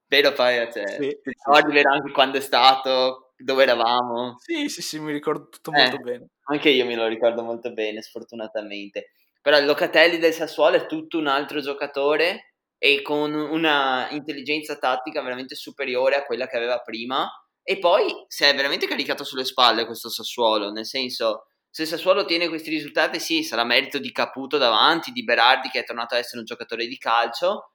[0.06, 1.86] però poi cioè, sì, ricordi sì.
[1.86, 4.36] anche quando è stato, dove eravamo.
[4.38, 6.28] Sì, sì, sì, mi ricordo tutto molto eh, bene.
[6.44, 9.10] Anche io me lo ricordo molto bene, sfortunatamente.
[9.40, 15.20] Però il Locatelli del Sassuolo è tutto un altro giocatore e con una intelligenza tattica
[15.20, 17.28] veramente superiore a quella che aveva prima
[17.70, 22.48] e poi si è veramente caricato sulle spalle questo Sassuolo, nel senso, se Sassuolo ottiene
[22.48, 26.38] questi risultati, sì, sarà merito di Caputo davanti, di Berardi che è tornato ad essere
[26.38, 27.74] un giocatore di calcio,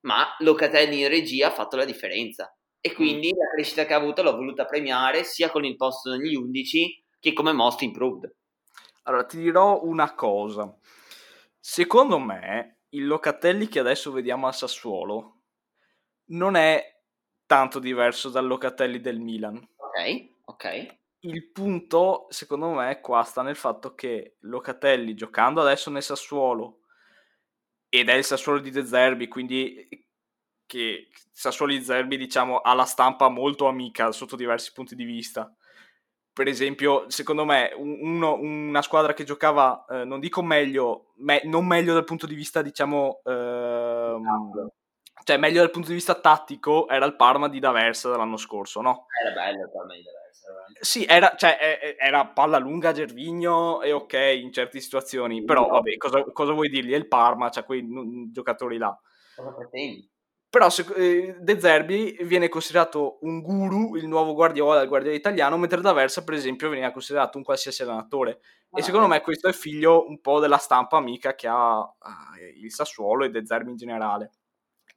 [0.00, 2.52] ma Locatelli in regia ha fatto la differenza.
[2.80, 3.38] E quindi mm.
[3.38, 7.32] la crescita che ha avuto l'ho voluta premiare sia con il posto negli 11 che
[7.32, 8.34] come most improved.
[9.04, 10.76] Allora, ti dirò una cosa.
[11.60, 15.42] Secondo me, il Locatelli che adesso vediamo a Sassuolo
[16.30, 16.97] non è
[17.48, 19.56] tanto diverso dal Locatelli del Milan.
[19.56, 20.98] Ok, ok.
[21.20, 26.82] Il punto, secondo me, qua sta nel fatto che Locatelli, giocando adesso nel Sassuolo,
[27.88, 29.88] ed è il Sassuolo di De Zerbi, quindi
[30.66, 35.50] che Sassuolo di Zerbi, diciamo, ha la stampa molto amica sotto diversi punti di vista.
[36.30, 41.66] Per esempio, secondo me, uno, una squadra che giocava, eh, non dico meglio, me, non
[41.66, 44.68] meglio dal punto di vista, diciamo, ehm,
[45.24, 49.06] cioè meglio dal punto di vista tattico era il Parma di D'Aversa dell'anno scorso, no?
[49.22, 50.26] Era bello il Parma di D'Aversa.
[50.80, 56.22] Sì, era, cioè, era palla lunga Gervigno e ok in certe situazioni, però vabbè, cosa,
[56.32, 56.92] cosa vuoi dirgli?
[56.92, 58.98] È il Parma, cioè quei n- giocatori là.
[59.34, 60.08] Cosa pretendi?
[60.50, 65.58] Però se, eh, De Zerbi viene considerato un guru, il nuovo Guardiola, il Guardiola italiano,
[65.58, 68.40] mentre D'Aversa per esempio veniva considerato un qualsiasi allenatore.
[68.70, 69.10] Ah, e secondo eh.
[69.10, 71.80] me questo è figlio un po' della stampa amica che ha
[72.40, 74.32] eh, il Sassuolo e De Zerbi in generale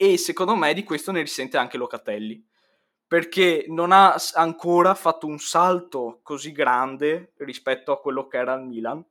[0.01, 2.43] e secondo me di questo ne risente anche Locatelli
[3.05, 8.63] perché non ha ancora fatto un salto così grande rispetto a quello che era il
[8.63, 9.05] Milan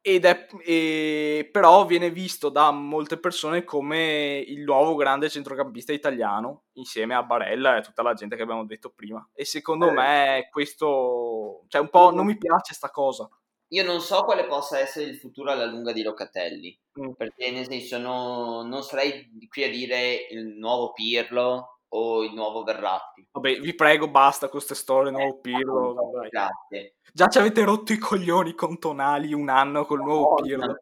[0.00, 6.62] ed è, e, però viene visto da molte persone come il nuovo grande centrocampista italiano,
[6.74, 9.28] insieme a Barella e tutta la gente che abbiamo detto prima.
[9.34, 9.92] E secondo eh.
[9.92, 13.28] me questo, cioè un po' non mi piace sta cosa.
[13.68, 17.12] Io non so quale possa essere il futuro alla lunga di Locatelli, mm.
[17.12, 22.62] perché nel senso no, non sarei qui a dire il nuovo Pirlo o il nuovo
[22.62, 23.26] Verratti.
[23.32, 25.94] Vabbè, vi prego, basta con queste storie, eh, nuovo Pirlo.
[26.30, 26.94] Grazie.
[27.12, 30.76] Già ci avete rotto i coglioni con Tonali un anno col nuovo oh, Pirlo.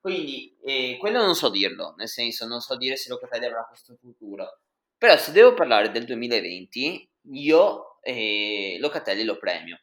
[0.00, 3.96] Quindi, eh, quello non so dirlo, nel senso, non so dire se Locatelli avrà questo
[4.00, 4.60] futuro.
[4.96, 9.78] Però se devo parlare del 2020, io eh, Locatelli lo premio.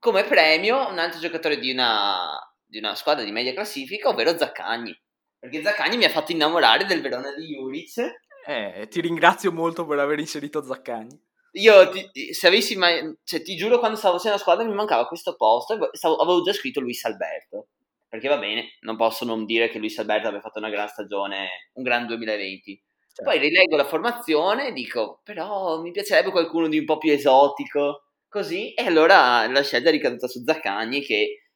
[0.00, 2.26] Come premio un altro giocatore di una,
[2.64, 4.98] di una squadra di media classifica, ovvero Zaccagni.
[5.38, 7.98] Perché Zaccagni mi ha fatto innamorare del Verona di Juric.
[8.46, 11.28] Eh, ti ringrazio molto per aver inserito Zaccagni.
[11.52, 15.06] Io, ti, se avessi mai, cioè, ti giuro, quando stavo facendo la squadra mi mancava
[15.06, 15.90] questo posto.
[15.92, 17.68] Stavo, avevo già scritto Luis Alberto.
[18.08, 21.70] Perché va bene, non posso non dire che Luis Alberto abbia fatto una gran stagione,
[21.74, 22.82] un gran 2020.
[23.12, 23.22] Certo.
[23.22, 28.06] Poi rileggo la formazione e dico, però mi piacerebbe qualcuno di un po' più esotico,
[28.30, 28.72] così.
[28.72, 31.48] E allora la scelta è ricaduta su Zaccagni, che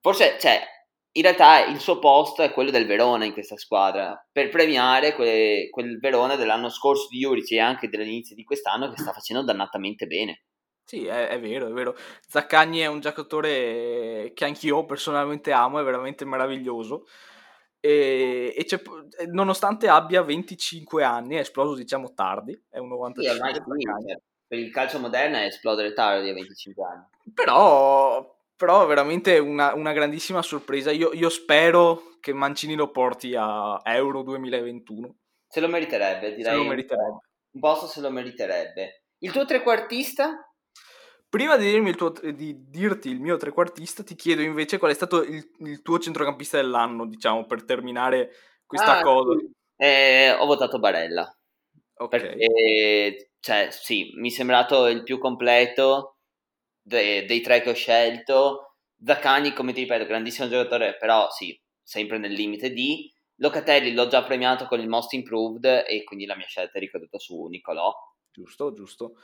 [0.00, 0.60] forse, cioè,
[1.12, 5.68] in realtà il suo posto è quello del Verona in questa squadra, per premiare que-
[5.70, 10.06] quel Verona dell'anno scorso di Juric e anche dell'inizio di quest'anno che sta facendo dannatamente
[10.06, 10.42] bene.
[10.84, 11.96] Sì, è, è, vero, è vero.
[12.26, 17.06] Zaccagni è un giocatore che anch'io personalmente amo, è veramente meraviglioso.
[17.80, 24.58] E, e nonostante abbia 25 anni, è esploso diciamo tardi, è un 95 sì, per
[24.62, 27.04] il calcio moderno è esplodere tardi a 25 anni.
[27.34, 30.92] Però però veramente una, una grandissima sorpresa.
[30.92, 35.16] Io, io, spero che Mancini lo porti a Euro 2021.
[35.48, 36.52] Se lo meriterebbe, direi.
[36.52, 37.18] Se lo meriterebbe.
[37.50, 39.02] Un posto se lo meriterebbe.
[39.18, 40.48] Il tuo trequartista?
[41.28, 45.24] Prima di, il tuo, di, dirti il mio trequartista, ti chiedo invece qual è stato
[45.24, 48.30] il, il tuo centrocampista dell'anno, diciamo, per terminare
[48.64, 49.36] questa ah, cosa.
[49.76, 51.28] Eh, ho votato Barella.
[51.96, 52.08] Ok.
[52.10, 56.18] Perché, cioè, sì, mi è sembrato il più completo
[56.82, 58.76] dei, dei tre che ho scelto.
[59.04, 63.12] Zaccani, come ti ripeto, grandissimo giocatore, però sì, sempre nel limite di.
[63.38, 67.18] Locatelli l'ho già premiato con il Most Improved e quindi la mia scelta è ricaduta
[67.18, 67.92] su Nicolò.
[68.30, 69.16] Giusto, giusto.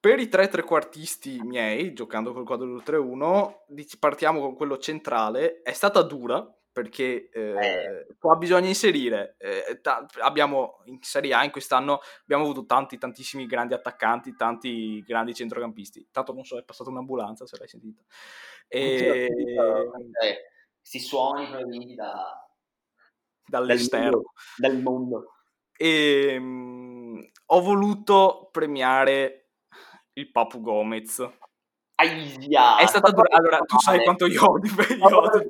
[0.00, 3.64] Per i tre trequartisti miei, giocando col quadro 4-3-1,
[3.98, 5.60] partiamo con quello centrale.
[5.62, 6.46] È stata dura,
[6.78, 8.06] perché eh, eh.
[8.20, 13.46] qua bisogna inserire, eh, ta- abbiamo in Serie A in quest'anno abbiamo avuto tanti, tantissimi
[13.46, 18.00] grandi attaccanti, tanti grandi centrocampisti, tanto non so, è passata un'ambulanza se l'hai sentita.
[18.68, 19.28] E...
[20.78, 22.48] Questi suoni provenienti da...
[23.44, 24.22] dall'esterno.
[24.56, 25.32] Dal mondo.
[25.76, 29.48] E, mh, ho voluto premiare
[30.12, 31.28] il Papu Gomez
[32.00, 33.26] Aia, è stata dura.
[33.28, 35.42] Allora, tu sai quanto io odio, io odio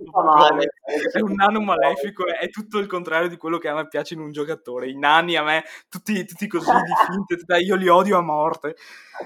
[1.13, 4.21] È un nano malefico, è tutto il contrario di quello che a me piace in
[4.21, 4.89] un giocatore.
[4.89, 6.93] I nani a me, tutti, tutti così di
[7.37, 8.77] finte, io li odio a morte.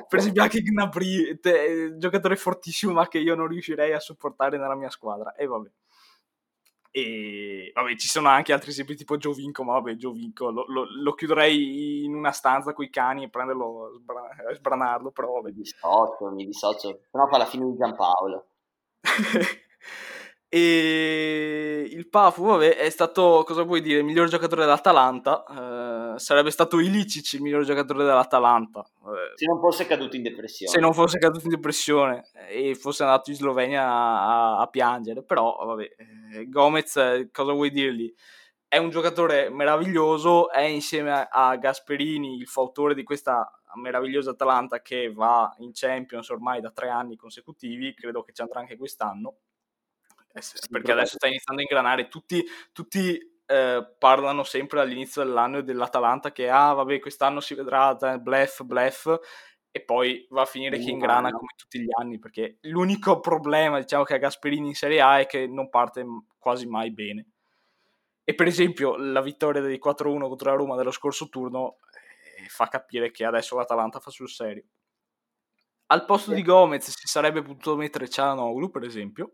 [0.08, 1.38] Per esempio anche Gnabry,
[1.96, 5.32] giocatore fortissimo ma che io non riuscirei a sopportare nella mia squadra.
[5.36, 5.70] E vabbè.
[6.94, 11.14] E vabbè, ci sono anche altri esempi tipo Giovinco, ma vabbè, Giovinco lo, lo, lo
[11.14, 15.48] chiuderei in una stanza con i cani e prenderlo, sbra- sbranarlo, però vabbè.
[15.48, 18.46] Mi dissocio, mi dissocio, però fa la fine di Giampaolo.
[20.54, 26.12] E il Pafu, vabbè, è stato, cosa vuoi dire, il miglior giocatore dell'Atalanta.
[26.14, 28.82] Eh, sarebbe stato Ilicic il miglior giocatore dell'Atalanta.
[28.82, 30.70] Eh, se non fosse caduto in depressione.
[30.70, 35.24] Se non fosse caduto in depressione e fosse andato in Slovenia a, a piangere.
[35.24, 35.90] Però, vabbè,
[36.34, 38.12] eh, Gomez, cosa vuoi dirgli?
[38.68, 45.10] È un giocatore meraviglioso, è insieme a Gasperini il fautore di questa meravigliosa Atalanta che
[45.10, 49.36] va in Champions ormai da tre anni consecutivi, credo che ci andrà anche quest'anno
[50.70, 56.48] perché adesso sta iniziando a ingranare, tutti, tutti eh, parlano sempre all'inizio dell'anno dell'Atalanta che
[56.48, 59.18] ah vabbè quest'anno si vedrà blef blef
[59.70, 64.04] e poi va a finire che ingrana come tutti gli anni perché l'unico problema diciamo
[64.04, 66.04] che ha Gasperini in Serie A è che non parte
[66.38, 67.26] quasi mai bene.
[68.24, 71.76] E per esempio la vittoria dei 4-1 contro la Roma dello scorso turno
[72.38, 74.64] eh, fa capire che adesso l'Atalanta fa sul serio.
[75.86, 79.32] Al posto di Gomez si sarebbe potuto mettere Cialanoglu per esempio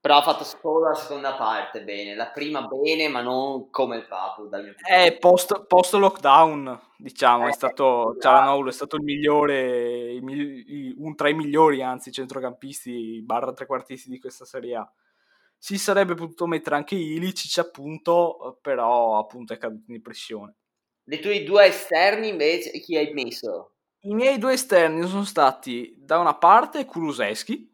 [0.00, 4.06] però ha fatto solo la seconda parte bene, la prima bene, ma non come il
[4.06, 4.48] Papu.
[4.48, 10.12] Dal mio eh, post, post lockdown, diciamo, eh, è stato Cialanoglu è stato il migliore,
[10.12, 14.92] il, un tra i migliori, anzi, centrocampisti barra trequartisti di questa Serie A.
[15.60, 20.54] Si sarebbe potuto mettere anche Ilicic, appunto, però appunto è caduto in pressione.
[21.02, 23.72] Dei tuoi due esterni invece, chi hai messo?
[24.02, 27.68] I miei due esterni sono stati da una parte Kuluseschi,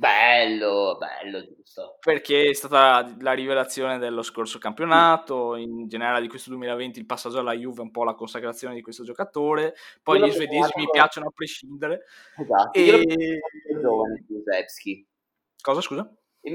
[0.00, 1.98] Bello, bello, giusto.
[2.00, 7.40] Perché è stata la rivelazione dello scorso campionato, in generale di questo 2020 il passaggio
[7.40, 10.88] alla Juve è un po' la consacrazione di questo giocatore, poi Quello gli svedesi mi
[10.90, 12.04] piacciono a prescindere.
[12.34, 12.82] Esatto, e...
[12.82, 15.06] Io giovane Kulusevski.
[15.60, 16.10] Cosa, scusa?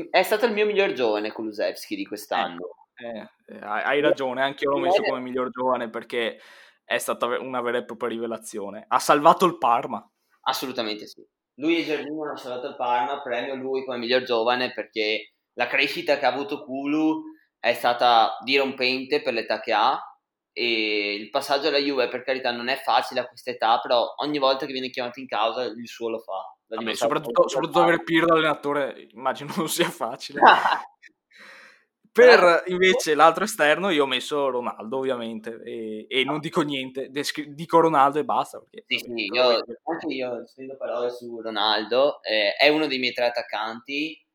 [0.09, 2.87] È stato il mio miglior giovane Kulusevski di quest'anno.
[2.95, 6.39] Eh, eh, hai ragione, anche io l'ho messo come miglior giovane perché
[6.83, 8.85] è stata una vera e propria rivelazione.
[8.87, 10.03] Ha salvato il Parma.
[10.47, 11.23] Assolutamente sì.
[11.55, 16.17] Lui e Giardino hanno salvato il Parma, premio lui come miglior giovane perché la crescita
[16.17, 17.21] che ha avuto Kulu
[17.59, 19.99] è stata dirompente per l'età che ha
[20.57, 24.37] e il passaggio alla Juve per carità non è facile a questa età, però ogni
[24.37, 26.55] volta che viene chiamato in causa il suo lo fa.
[26.67, 30.39] Vabbè, soprattutto, soprattutto avere Pirlo allenatore immagino non sia facile.
[32.15, 37.53] Per invece l'altro esterno io ho messo Ronaldo ovviamente e, e non dico niente, descri-
[37.53, 38.57] dico Ronaldo e basta.
[38.57, 43.11] Perché, sì, sì, io, anche io spendo parole su Ronaldo, eh, è uno dei miei
[43.11, 44.25] tre attaccanti,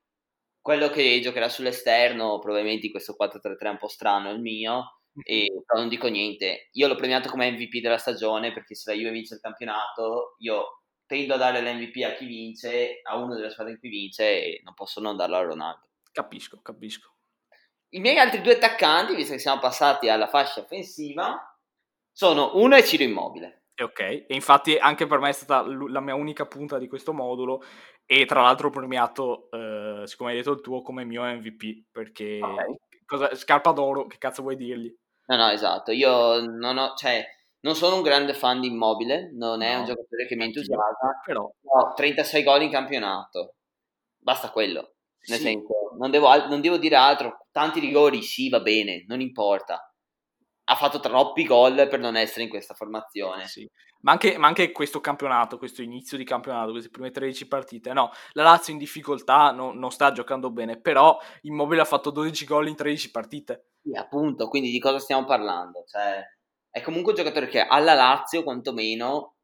[0.61, 5.47] quello che giocherà sull'esterno probabilmente questo 4-3-3 è un po' strano è il mio, e,
[5.65, 9.13] però non dico niente, io l'ho premiato come MVP della stagione perché se la Juve
[9.13, 13.73] vince il campionato io tendo a dare l'MVP a chi vince, a uno delle squadre
[13.73, 15.89] in cui vince e non posso non darlo a Ronaldo.
[16.13, 17.15] Capisco, capisco.
[17.93, 21.51] I miei altri due attaccanti, visto che siamo passati alla fascia offensiva,
[22.13, 23.65] sono uno è Ciro Immobile.
[23.83, 27.63] Ok, e infatti anche per me è stata la mia unica punta di questo modulo
[28.05, 32.41] e tra l'altro ho premiato, eh, siccome hai detto il tuo, come mio MVP, perché
[32.43, 32.77] okay.
[33.07, 34.95] cosa, scarpa d'oro, che cazzo vuoi dirgli?
[35.27, 37.25] No, no, esatto, io non ho, cioè,
[37.61, 41.21] non sono un grande fan di Immobile, non è no, un giocatore che mi entusiasma,
[41.25, 43.55] però ho 36 gol in campionato,
[44.19, 44.97] basta quello.
[45.27, 45.45] Nel sì.
[45.45, 47.47] senso, non devo, non devo dire altro.
[47.51, 49.91] Tanti rigori, sì, va bene, non importa
[50.71, 53.47] ha fatto troppi gol per non essere in questa formazione.
[53.49, 53.69] Sì.
[54.03, 58.11] Ma, anche, ma anche, questo campionato, questo inizio di campionato, queste prime 13 partite, no,
[58.33, 62.69] la Lazio in difficoltà no, non sta giocando bene, però Immobile ha fatto 12 gol
[62.69, 63.73] in 13 partite.
[63.83, 65.85] Sì, appunto, quindi di cosa stiamo parlando?
[65.87, 66.25] Cioè,
[66.71, 69.35] è comunque un giocatore che alla Lazio, quantomeno,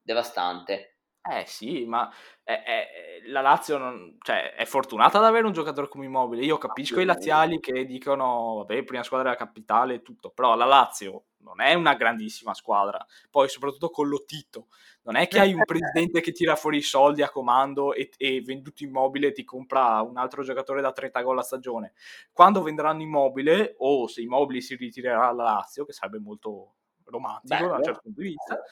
[0.00, 0.97] devastante.
[1.30, 2.10] Eh sì, ma
[2.42, 2.88] è, è,
[3.26, 6.42] la Lazio non, cioè, è fortunata ad avere un giocatore come Immobile.
[6.42, 10.64] Io capisco i laziali che dicono, vabbè, prima squadra della capitale e tutto, però la
[10.64, 13.04] Lazio non è una grandissima squadra.
[13.30, 14.68] Poi, soprattutto con Lottito,
[15.02, 18.40] non è che hai un presidente che tira fuori i soldi a comando e, e
[18.40, 21.92] venduto Immobile ti compra un altro giocatore da 30 gol a stagione.
[22.32, 27.76] Quando vendranno Immobile, o se Immobile si ritirerà alla Lazio, che sarebbe molto romantico da
[27.76, 28.62] un certo punto di vista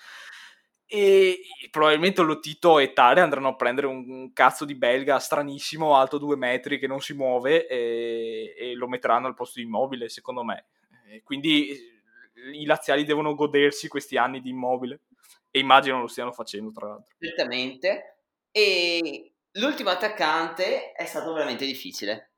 [0.89, 6.37] e probabilmente Lotito e Tare andranno a prendere un, cazzo di belga stranissimo, alto due
[6.37, 10.67] metri, che non si muove e, e lo metteranno al posto di immobile, secondo me.
[11.09, 11.77] E quindi
[12.53, 15.01] i laziali devono godersi questi anni di immobile
[15.51, 17.15] e immagino lo stiano facendo, tra l'altro.
[17.19, 18.21] Certamente.
[18.53, 22.31] E l'ultimo attaccante è stato veramente difficile.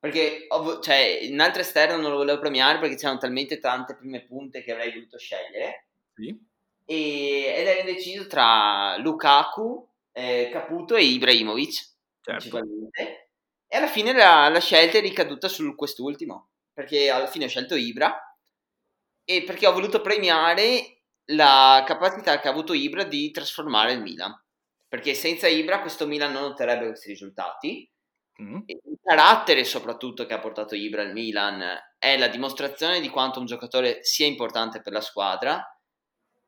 [0.00, 0.48] Perché
[0.82, 4.72] cioè, in altro esterno non lo volevo premiare perché c'erano talmente tante prime punte che
[4.72, 5.86] avrei voluto scegliere.
[6.12, 6.52] Sì
[6.84, 12.58] e, ed era indeciso tra Lukaku, eh, Caputo e Ibrahimovic certo.
[12.58, 17.76] e alla fine la, la, scelta è ricaduta su quest'ultimo perché alla fine ho scelto
[17.76, 18.18] Ibra.
[19.26, 24.34] E perché ho voluto premiare la capacità che ha avuto Ibra di trasformare il Milan.
[24.86, 27.88] Perché senza Ibra questo Milan non otterrebbe questi risultati.
[28.42, 28.62] Mm.
[28.66, 31.62] il carattere soprattutto che ha portato Ibra al Milan
[31.96, 35.64] è la dimostrazione di quanto un giocatore sia importante per la squadra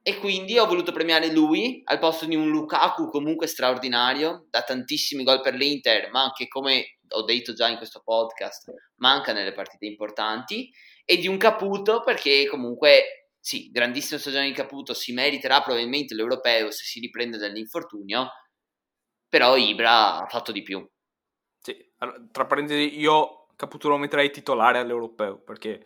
[0.09, 5.24] e quindi ho voluto premiare lui al posto di un Lukaku comunque straordinario, da tantissimi
[5.24, 9.84] gol per l'Inter, ma anche come ho detto già in questo podcast, manca nelle partite
[9.84, 10.70] importanti,
[11.04, 16.70] e di un Caputo perché comunque sì, grandissima stagione di Caputo, si meriterà probabilmente l'europeo
[16.70, 18.28] se si riprende dall'infortunio,
[19.28, 20.88] però Ibra ha fatto di più.
[21.59, 21.76] Sì,
[22.30, 25.84] tra parentesi io Caputo lo metterei titolare all'europeo perché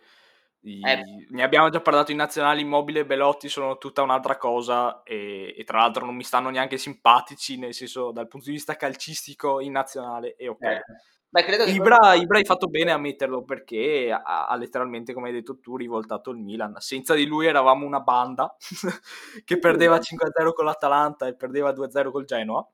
[0.63, 1.01] i, eh.
[1.29, 5.63] Ne abbiamo già parlato in nazionale, Immobile e Belotti sono tutta un'altra cosa e, e,
[5.63, 9.71] tra l'altro non mi stanno neanche simpatici, nel senso dal punto di vista calcistico in
[9.71, 10.63] nazionale e ok.
[10.63, 10.81] Eh.
[11.31, 12.21] Beh, credo che Ibra, quello...
[12.23, 16.29] Ibra hai fatto bene a metterlo perché ha, ha, letteralmente, come hai detto tu, rivoltato
[16.29, 16.75] il Milan.
[16.79, 18.53] Senza di lui eravamo una banda
[19.45, 22.69] che perdeva 5-0 con l'Atalanta e perdeva 2-0 col Genoa.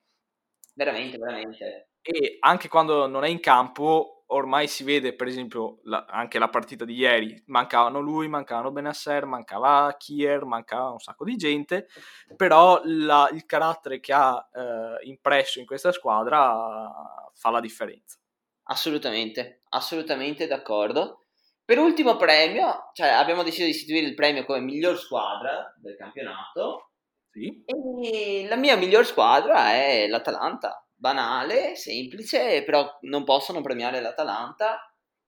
[0.74, 1.90] Veramente, veramente.
[2.02, 6.50] E anche quando non è in campo ormai si vede, per esempio, la, anche la
[6.50, 11.88] partita di ieri, mancavano lui, mancavano Benasser, mancava Kier, mancava un sacco di gente,
[12.36, 16.92] però la, il carattere che ha eh, impresso in questa squadra
[17.34, 18.18] fa la differenza.
[18.64, 21.24] Assolutamente, assolutamente d'accordo.
[21.64, 26.92] Per ultimo premio, cioè abbiamo deciso di istituire il premio come miglior squadra del campionato.
[27.30, 27.64] Sì.
[27.66, 34.80] E la mia miglior squadra è l'Atalanta banale, semplice, però non possono premiare l'Atalanta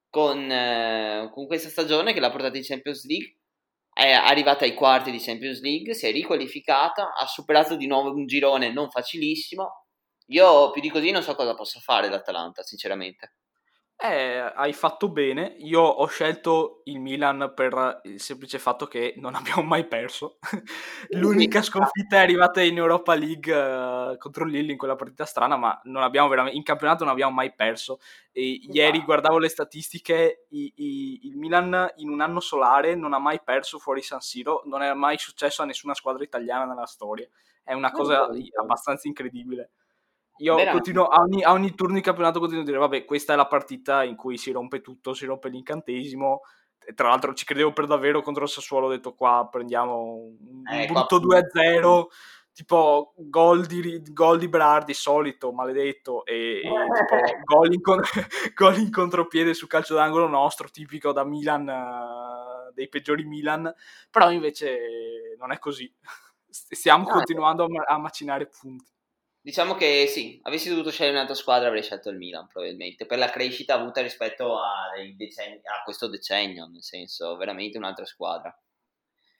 [0.09, 3.39] con, eh, con questa stagione che l'ha portata in Champions League
[3.99, 8.25] è arrivata ai quarti di Champions League, si è riqualificata, ha superato di nuovo un
[8.27, 9.87] girone non facilissimo.
[10.27, 13.38] Io più di così non so cosa possa fare l'Atalanta, sinceramente.
[14.01, 15.55] Eh, hai fatto bene.
[15.57, 20.37] Io ho scelto il Milan per il semplice fatto che non abbiamo mai perso.
[21.09, 25.77] L'unica sconfitta è arrivata in Europa League uh, contro Lille in quella partita strana, ma
[25.83, 27.99] non abbiamo veramente, in campionato non abbiamo mai perso.
[28.31, 33.19] E ieri guardavo le statistiche, i, i, il Milan in un anno solare non ha
[33.19, 37.27] mai perso fuori San Siro, non è mai successo a nessuna squadra italiana nella storia.
[37.65, 38.29] È una cosa
[38.61, 39.71] abbastanza incredibile.
[40.39, 43.35] Io continuo, a ogni, a ogni, turno di campionato continuo a dire, vabbè, questa è
[43.35, 46.41] la partita in cui si rompe tutto, si rompe l'incantesimo.
[46.85, 50.63] E tra l'altro ci credevo per davvero contro il Sassuolo, ho detto qua prendiamo un
[50.71, 52.05] eh, brutto 2-0,
[52.53, 57.81] tipo gol di, gol di Berardi, solito, maledetto, e, e tipo gol in,
[58.55, 63.71] gol in, contropiede su calcio d'angolo nostro, tipico da Milan, uh, dei peggiori Milan,
[64.09, 65.93] però invece non è così.
[66.49, 68.89] Stiamo no, continuando a, a macinare punti.
[69.41, 73.29] Diciamo che sì, avessi dovuto scegliere un'altra squadra avrei scelto il Milan probabilmente, per la
[73.29, 78.53] crescita avuta rispetto a, decenni, a questo decennio, nel senso veramente un'altra squadra.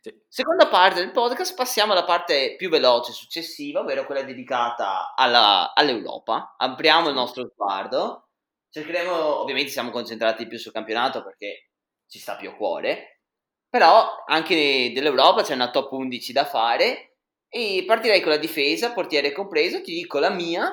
[0.01, 0.17] Sì.
[0.29, 6.55] Seconda parte del podcast, passiamo alla parte più veloce successiva, ovvero quella dedicata alla, all'Europa.
[6.57, 8.29] Apriamo il nostro sguardo,
[8.69, 11.71] cercheremo, ovviamente siamo concentrati più sul campionato perché
[12.07, 13.23] ci sta più a cuore,
[13.69, 17.08] però anche dell'Europa c'è una top 11 da fare
[17.49, 20.71] e partirei con la difesa, portiere compreso, ti dico la mia,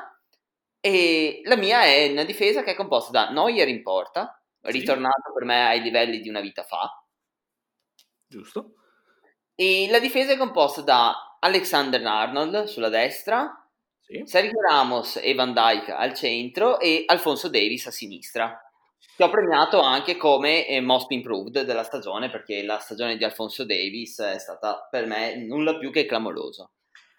[0.79, 4.71] e la mia è una difesa che è composta da Neuer in porta, sì.
[4.71, 7.03] ritornato per me ai livelli di una vita fa.
[8.27, 8.75] Giusto.
[9.55, 13.69] E la difesa è composta da Alexander Arnold sulla destra,
[14.01, 14.23] sì.
[14.27, 18.61] Sergio Ramos e Van Dyke al centro e Alfonso Davis a sinistra
[19.17, 23.65] che ho premiato anche come eh, most improved della stagione perché la stagione di Alfonso
[23.65, 26.71] Davis è stata per me nulla più che clamorosa.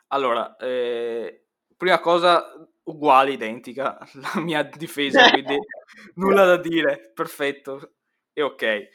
[0.09, 2.45] Allora, eh, prima cosa
[2.83, 3.97] uguale, identica,
[4.35, 5.57] la mia difesa, quindi
[6.15, 7.93] nulla da dire, perfetto
[8.33, 8.89] e ok.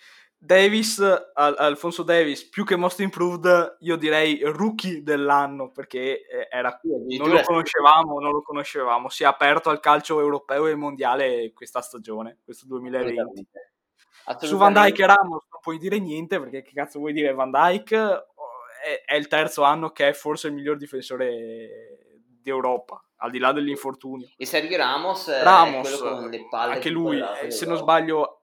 [0.45, 0.99] Davis,
[1.35, 7.31] Al- Alfonso Davis, più che most improved, io direi rookie dell'anno perché eh, era, non
[7.31, 9.09] lo conoscevamo, non lo conoscevamo.
[9.09, 13.47] Si è aperto al calcio europeo e mondiale questa stagione, questo 2020.
[14.41, 17.33] Su Van Dyke e Ramos non puoi dire niente perché che cazzo vuoi dire?
[17.35, 23.31] Van Dyke è, è il terzo anno che è forse il miglior difensore d'Europa al
[23.31, 24.29] di là dell'infortunio.
[24.37, 26.03] E Sergio Ramos, Ramos
[26.51, 28.42] anche lui, eh, se non sbaglio,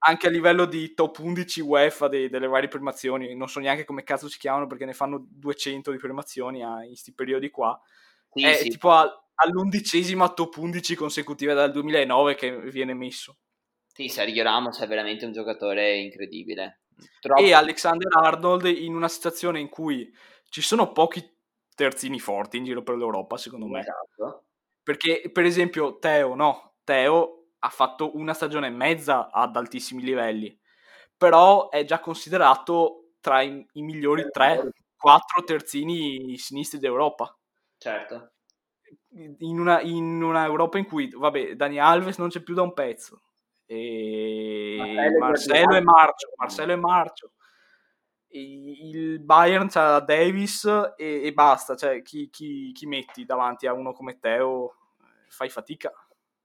[0.00, 4.04] anche a livello di top 11 UEFA de- delle varie primazioni, non so neanche come
[4.04, 7.80] cazzo si chiamano perché ne fanno 200 di primazioni a, in questi periodi qua.
[8.32, 8.68] Sì, è sì.
[8.68, 13.38] tipo a, all'undicesima top 11 consecutiva dal 2009 che viene messo.
[13.86, 16.82] Sì, Sergio Ramos è veramente un giocatore incredibile.
[17.20, 17.40] Troppo.
[17.40, 20.12] E Alexander Arnold in una situazione in cui
[20.48, 21.36] ci sono pochi
[21.74, 23.80] terzini forti in giro per l'Europa, secondo me.
[23.80, 24.44] Esatto.
[24.82, 26.76] Perché, per esempio, Teo, no?
[26.84, 30.56] Teo ha fatto una stagione e mezza ad altissimi livelli,
[31.16, 34.70] però è già considerato tra i, i migliori 3-4
[35.44, 37.36] terzini sinistri d'Europa.
[37.76, 38.32] Certo.
[39.10, 42.72] In una, in una, Europa in cui, vabbè, Dani Alves non c'è più da un
[42.72, 43.22] pezzo.
[43.66, 44.78] E
[45.18, 47.32] Marcelo e Marcio, Marcelo e Marcio.
[48.30, 50.64] Il Bayern c'ha Davis
[50.96, 54.74] e, e basta, cioè chi, chi, chi metti davanti a uno come Teo
[55.28, 55.92] fai fatica.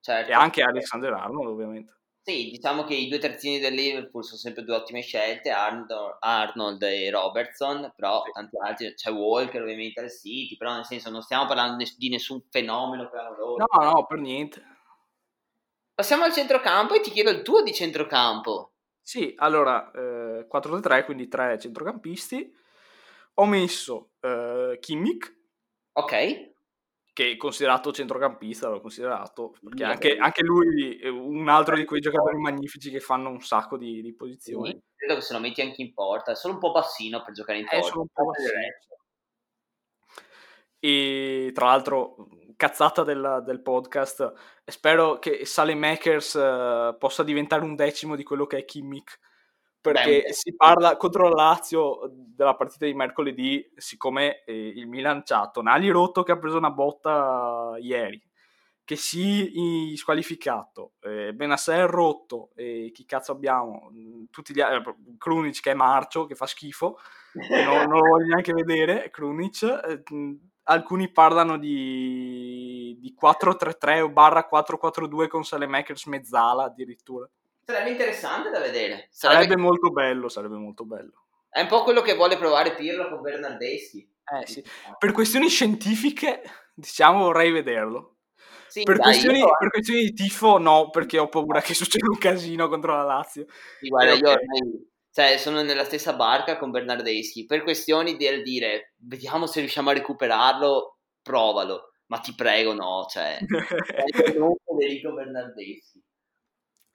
[0.03, 0.31] Certo.
[0.31, 1.93] E anche Alexander Arnold, ovviamente.
[2.21, 6.83] Sì, diciamo che i due terzini del Liverpool sono sempre due ottime scelte, Arnold, Arnold
[6.83, 8.31] e Robertson, però sì.
[8.31, 12.41] tanti altri, c'è Walker ovviamente al City, però nel senso non stiamo parlando di nessun
[12.49, 14.61] fenomeno No, no, per niente.
[15.95, 18.73] Passiamo al centrocampo e ti chiedo il tuo di centrocampo.
[19.01, 22.53] Sì, allora, eh, 4-3, quindi tre centrocampisti.
[23.35, 25.33] Ho messo eh, Kimmich.
[25.93, 26.51] Ok
[27.13, 32.01] che è considerato centrocampista, l'ho considerato, perché anche, anche, lui è un altro di quei
[32.01, 34.71] giocatori magnifici che fanno un sacco di, di posizioni.
[34.71, 37.33] Sì, credo che se lo metti anche in porta, è solo un po' bassino per
[37.33, 37.79] giocare in porta.
[37.79, 38.51] È solo un po' bassino.
[40.79, 42.15] E tra l'altro,
[42.57, 44.33] cazzata del, del podcast,
[44.65, 49.19] spero che Sale Makers uh, possa diventare un decimo di quello che è Kimmich
[49.83, 55.23] perché Beh, si parla contro la Lazio della partita di mercoledì, siccome eh, il Milan
[55.25, 58.23] c'ha Tonali rotto che ha preso una botta ieri,
[58.85, 63.91] che si squalificato, eh, Benasser rotto, e chi cazzo abbiamo?
[64.31, 66.97] Tutti gli altri, eh, Krunic che è marcio, che fa schifo,
[67.33, 70.01] non, non, lo voglio neanche vedere, Krunic, eh,
[70.63, 77.27] alcuni parlano di, di 4-3-3 o barra 4-4-2 con Salemakers mezzala addirittura.
[77.65, 79.07] Sarebbe interessante da vedere.
[79.11, 79.43] Sarebbe...
[79.43, 81.25] sarebbe molto bello, sarebbe molto bello.
[81.49, 84.09] È un po' quello che vuole provare Pirlo con Bernardeschi.
[84.41, 84.63] Eh sì.
[84.97, 86.41] Per questioni scientifiche,
[86.73, 88.17] diciamo, vorrei vederlo.
[88.67, 92.07] Sì, per, dai, questioni, io- per questioni di tifo, no, perché ho paura che succeda
[92.09, 93.45] un casino contro la Lazio.
[93.79, 97.45] Sì, guarda, io ormai cioè, sono nella stessa barca con Bernardeschi.
[97.45, 101.93] Per questioni del dire, vediamo se riusciamo a recuperarlo, provalo.
[102.07, 103.37] Ma ti prego, no, cioè,
[104.35, 106.03] non Federico Bernardeschi.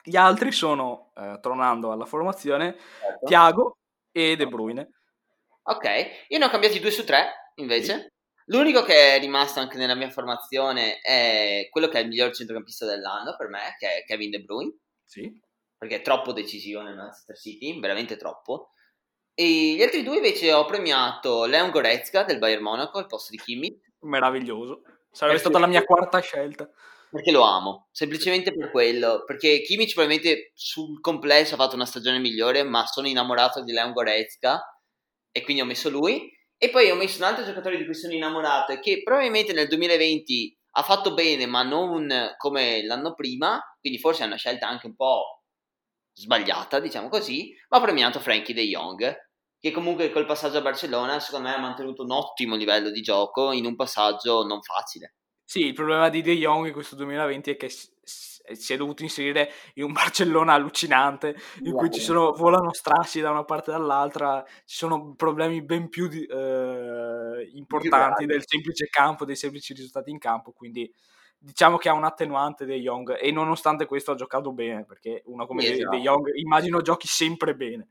[0.09, 3.27] Gli altri sono, eh, tornando alla formazione, Certo.
[3.27, 3.79] Thiago
[4.11, 4.91] e De Bruyne.
[5.63, 5.85] Ok,
[6.29, 8.15] io ne ho cambiati due su tre, invece.
[8.47, 12.87] L'unico che è rimasto anche nella mia formazione è quello che è il miglior centrocampista
[12.87, 15.31] dell'anno per me, che è Kevin De Bruyne, Sì.
[15.77, 18.71] perché è troppo decisivo nel Manchester City, veramente troppo.
[19.35, 23.37] E gli altri due invece ho premiato Leon Goretzka del Bayern Monaco al posto di
[23.39, 24.81] Kimmich, Meraviglioso.
[25.11, 26.69] Sarebbe Perché- stata la mia quarta scelta.
[27.11, 32.19] Perché lo amo, semplicemente per quello, perché Kimmich probabilmente sul complesso ha fatto una stagione
[32.19, 34.63] migliore, ma sono innamorato di Leon Goretzka
[35.31, 36.31] e quindi ho messo lui.
[36.61, 39.69] E poi ho messo un altro giocatore di cui sono innamorato e che probabilmente nel
[39.69, 44.87] 2020 ha fatto bene, ma non come l'anno prima, quindi forse è una scelta anche
[44.87, 45.43] un po'
[46.13, 49.17] sbagliata, diciamo così, ma ho premiato Frankie De Jong,
[49.61, 53.53] che comunque col passaggio a Barcellona secondo me ha mantenuto un ottimo livello di gioco
[53.53, 55.15] in un passaggio non facile.
[55.51, 59.51] Sì, il problema di De Jong in questo 2020 è che si è dovuto inserire
[59.77, 64.45] in un Barcellona allucinante in cui ci sono, volano strassi da una parte e dall'altra,
[64.67, 70.19] ci sono problemi ben più di- eh, importanti del semplice campo, dei semplici risultati in
[70.19, 70.93] campo, quindi
[71.39, 75.47] diciamo che ha un attenuante De Jong e nonostante questo ha giocato bene, perché uno
[75.47, 75.97] come esatto.
[75.97, 77.89] De Jong immagino giochi sempre bene.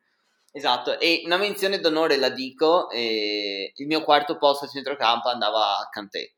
[0.51, 5.79] Esatto, e una menzione d'onore la dico, eh, il mio quarto posto a centrocampo andava
[5.79, 6.33] a Kanté.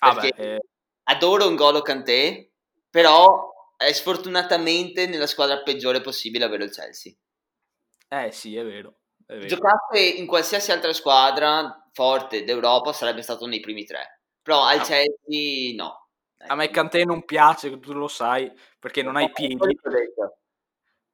[0.00, 0.58] Ah, beh, eh,
[1.04, 2.52] adoro N'Golo Kanté,
[2.90, 7.12] però è sfortunatamente nella squadra peggiore possibile, ovvero il Chelsea.
[8.08, 8.98] eh sì, è vero.
[9.26, 9.46] È vero.
[9.46, 14.82] Giocasse in qualsiasi altra squadra forte d'Europa sarebbe stato nei primi tre, però al Ah.
[14.82, 16.08] Chelsea no.
[16.48, 19.56] A me Kanté non piace, tu lo sai, perché non ha i piedi.
[19.56, 20.38] Quello che ho detto.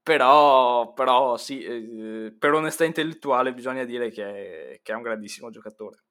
[0.03, 6.03] Però, però sì, eh, per onestà intellettuale bisogna dire che, che è un grandissimo giocatore.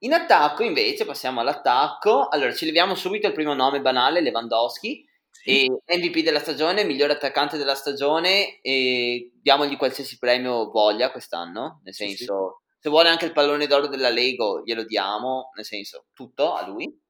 [0.00, 5.66] In attacco invece, passiamo all'attacco, allora ci leviamo subito il primo nome banale, Lewandowski, Sì.
[5.86, 11.94] e MVP della stagione, miglior attaccante della stagione e diamogli qualsiasi premio voglia quest'anno, nel
[11.94, 16.52] Sì, senso se vuole anche il pallone d'oro della Lego glielo diamo, nel senso tutto
[16.54, 17.00] a lui.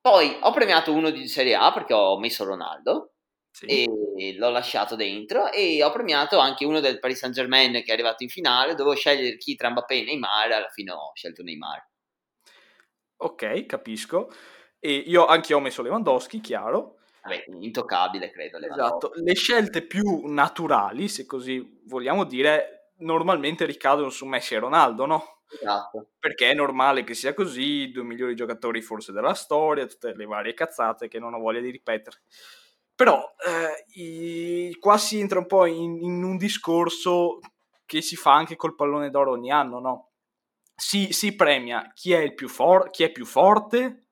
[0.00, 3.12] Poi ho premiato uno di Serie A perché ho messo Ronaldo
[3.50, 3.66] Sì.
[3.66, 7.92] e l'ho lasciato dentro e ho premiato anche uno del Paris Saint Germain che è
[7.92, 11.90] arrivato in finale, dovevo scegliere chi tra Mbappé e Neymar, alla fine ho scelto Neymar.
[13.24, 14.30] Ok, capisco.
[14.78, 16.96] E io anche ho messo Lewandowski, chiaro.
[17.22, 18.58] Vabbè, intoccabile credo.
[18.58, 19.12] Esatto.
[19.14, 25.42] Le scelte più naturali, se così vogliamo dire, normalmente ricadono su Messi e Ronaldo, no?
[25.52, 26.08] Esatto.
[26.18, 30.24] Perché è normale che sia così, i due migliori giocatori forse della storia, tutte le
[30.24, 32.22] varie cazzate che non ho voglia di ripetere.
[32.94, 37.38] Però eh, i- qua si entra un po' in, in un discorso
[37.86, 40.11] che si fa anche col pallone d'oro ogni anno, no?
[40.84, 44.08] Si, si premia chi è, il più for- chi è più forte,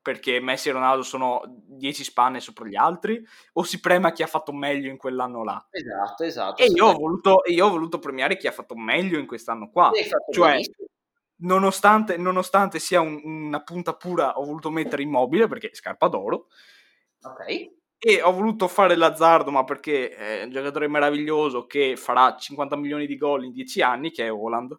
[0.00, 3.20] perché Messi e Ronaldo sono 10 spanne sopra gli altri,
[3.54, 5.66] o si premia chi ha fatto meglio in quell'anno là.
[5.70, 6.62] Esatto, esatto.
[6.62, 9.90] E io ho voluto, io ho voluto premiare chi ha fatto meglio in quest'anno qua.
[10.30, 10.60] Cioè,
[11.40, 16.46] nonostante, nonostante sia un- una punta pura, ho voluto mettere immobile perché è scarpa d'oro.
[17.22, 17.70] Ok.
[17.98, 23.06] E ho voluto fare l'azzardo, ma perché è un giocatore meraviglioso che farà 50 milioni
[23.06, 24.76] di gol in 10 anni, che è Holland.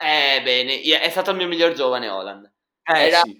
[0.00, 2.50] Eh, bene, è stato il mio miglior giovane Holland.
[2.84, 3.38] Eh era, sì,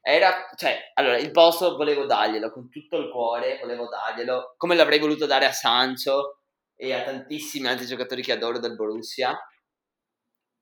[0.00, 4.98] era, cioè, allora, il posto volevo darglielo con tutto il cuore, volevo darglielo, come l'avrei
[4.98, 6.40] voluto dare a Sancho
[6.76, 9.36] e a tantissimi altri giocatori che adoro del Borussia.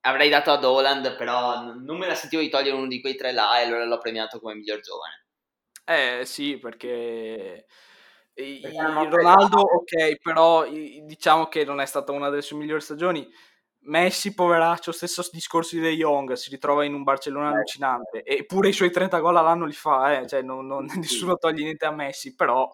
[0.02, 3.32] Avrei dato ad Holland, però non me la sentivo di togliere uno di quei tre
[3.32, 5.24] là e allora l'ho premiato come miglior giovane.
[5.84, 7.66] eh sì, perché...
[8.34, 12.56] i- Perché i- hanno Ronaldo, ok, però diciamo che non è stata una delle sue
[12.58, 13.28] migliori stagioni.
[13.84, 17.54] Messi, poveraccio, stesso discorso di De Jong, si ritrova in un Barcellona Eh.
[17.54, 20.98] allucinante, eppure i suoi 30 gol all'anno li fa, eh, cioè non- non- Sì.
[21.00, 22.72] nessuno toglie niente a Messi, però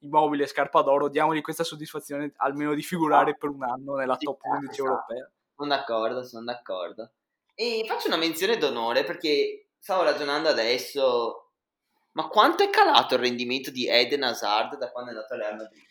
[0.00, 4.38] immobile, scarpa d'oro, diamogli questa soddisfazione almeno di figurare per un anno nella Ci top
[4.40, 4.90] sta, 11 ci sta.
[4.90, 5.30] europea.
[5.56, 7.10] Sono d'accordo, sono d'accordo.
[7.54, 11.52] E faccio una menzione d'onore perché stavo ragionando adesso,
[12.12, 15.56] ma quanto è calato il rendimento di Eden Hazard da quando è andato al Real
[15.56, 15.86] Madrid?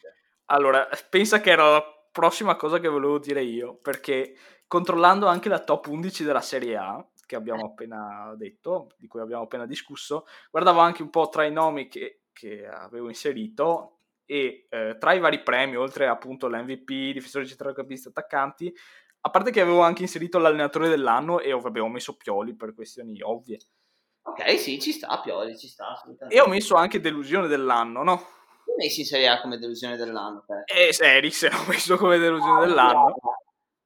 [0.45, 4.35] Allora, pensa che era prossima cosa che volevo dire io, perché
[4.67, 9.43] controllando anche la top 11 della Serie A, che abbiamo appena detto, di cui abbiamo
[9.43, 14.95] appena discusso, guardavo anche un po' tra i nomi che, che avevo inserito e eh,
[14.99, 18.73] tra i vari premi, oltre appunto l'MVP, difensore centrocampista, attaccanti,
[19.21, 23.21] a parte che avevo anche inserito l'allenatore dell'anno e vabbè, ho messo Pioli per questioni
[23.21, 23.59] ovvie.
[24.21, 26.35] Ok, sì, ci sta Pioli, ci sta assolutamente.
[26.35, 28.27] E ho messo anche delusione dell'anno, no?
[28.69, 30.45] Come messi in Serie A come delusione dell'anno?
[30.65, 33.15] Eh, Eriksen ho messo come delusione oh, dell'anno.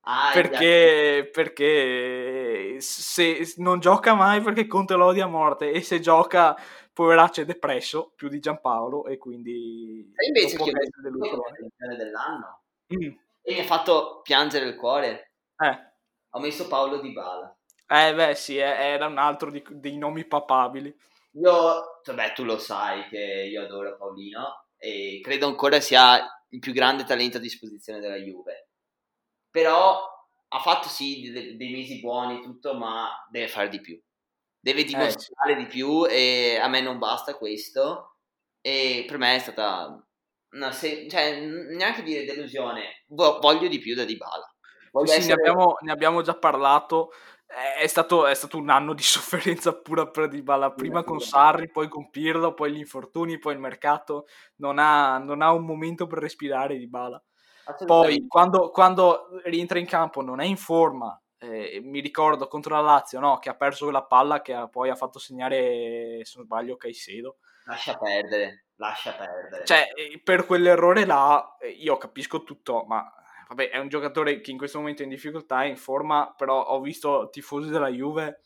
[0.05, 6.01] Ah, perché, perché se non gioca mai perché Conte lo odia a morte e se
[6.01, 6.57] gioca
[6.91, 10.71] poveraccio è depresso più di Giampaolo e quindi e invece che
[11.01, 12.63] delusione dell'anno
[12.93, 13.11] mm.
[13.43, 15.93] e mi ha fatto piangere il cuore eh.
[16.31, 17.57] ho messo Paolo Di Bala
[17.87, 20.93] eh beh sì era un altro di, dei nomi papabili
[21.35, 26.73] io vabbè tu lo sai che io adoro Paolino e credo ancora sia il più
[26.73, 28.67] grande talento a disposizione della Juve.
[29.49, 30.01] Però
[30.49, 33.97] ha fatto sì dei, dei mesi buoni tutto ma deve fare di più.
[34.59, 38.17] Deve dimostrare eh, di più e a me non basta questo.
[38.59, 40.05] E per me è stata
[40.51, 44.53] una se- cioè neanche dire delusione voglio di più da Dybala.
[45.05, 45.27] Sì, essere...
[45.27, 47.11] ne, abbiamo, ne abbiamo già parlato
[47.77, 51.87] è stato, è stato, un anno di sofferenza pura per Dybala, prima con Sarri, poi
[51.87, 54.25] con Pirlo, poi gli infortuni, poi il mercato,
[54.57, 57.21] non ha, non ha un momento per respirare Dybala.
[57.85, 62.81] Poi quando, quando, rientra in campo non è in forma, eh, mi ricordo contro la
[62.81, 63.39] Lazio no?
[63.39, 67.37] che ha perso la palla che ha, poi ha fatto segnare, se non sbaglio, Caicedo.
[67.65, 69.63] Lascia perdere, lascia perdere.
[69.65, 73.09] Cioè, eh, per quell'errore là, eh, io capisco tutto, ma
[73.53, 76.63] vabbè, è un giocatore che in questo momento è in difficoltà, è in forma, però
[76.63, 78.41] ho visto tifosi della Juve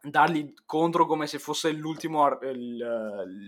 [0.00, 2.76] dargli contro come se fosse l'ultimo, il,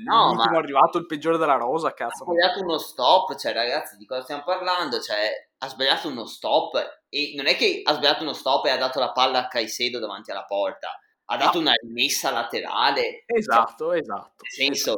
[0.05, 2.25] no, l'ultimo arrivato, il peggiore della rosa, cazzo.
[2.25, 5.01] Ha sbagliato uno stop, cioè ragazzi, di cosa stiamo parlando?
[5.01, 8.79] Cioè, ha sbagliato uno stop e non è che ha sbagliato uno stop e ha
[8.79, 11.69] dato la palla a Caicedo davanti alla porta, ha dato no.
[11.69, 13.23] una rimessa laterale.
[13.27, 14.43] Esatto, cioè, esatto.
[14.43, 14.97] Nel senso...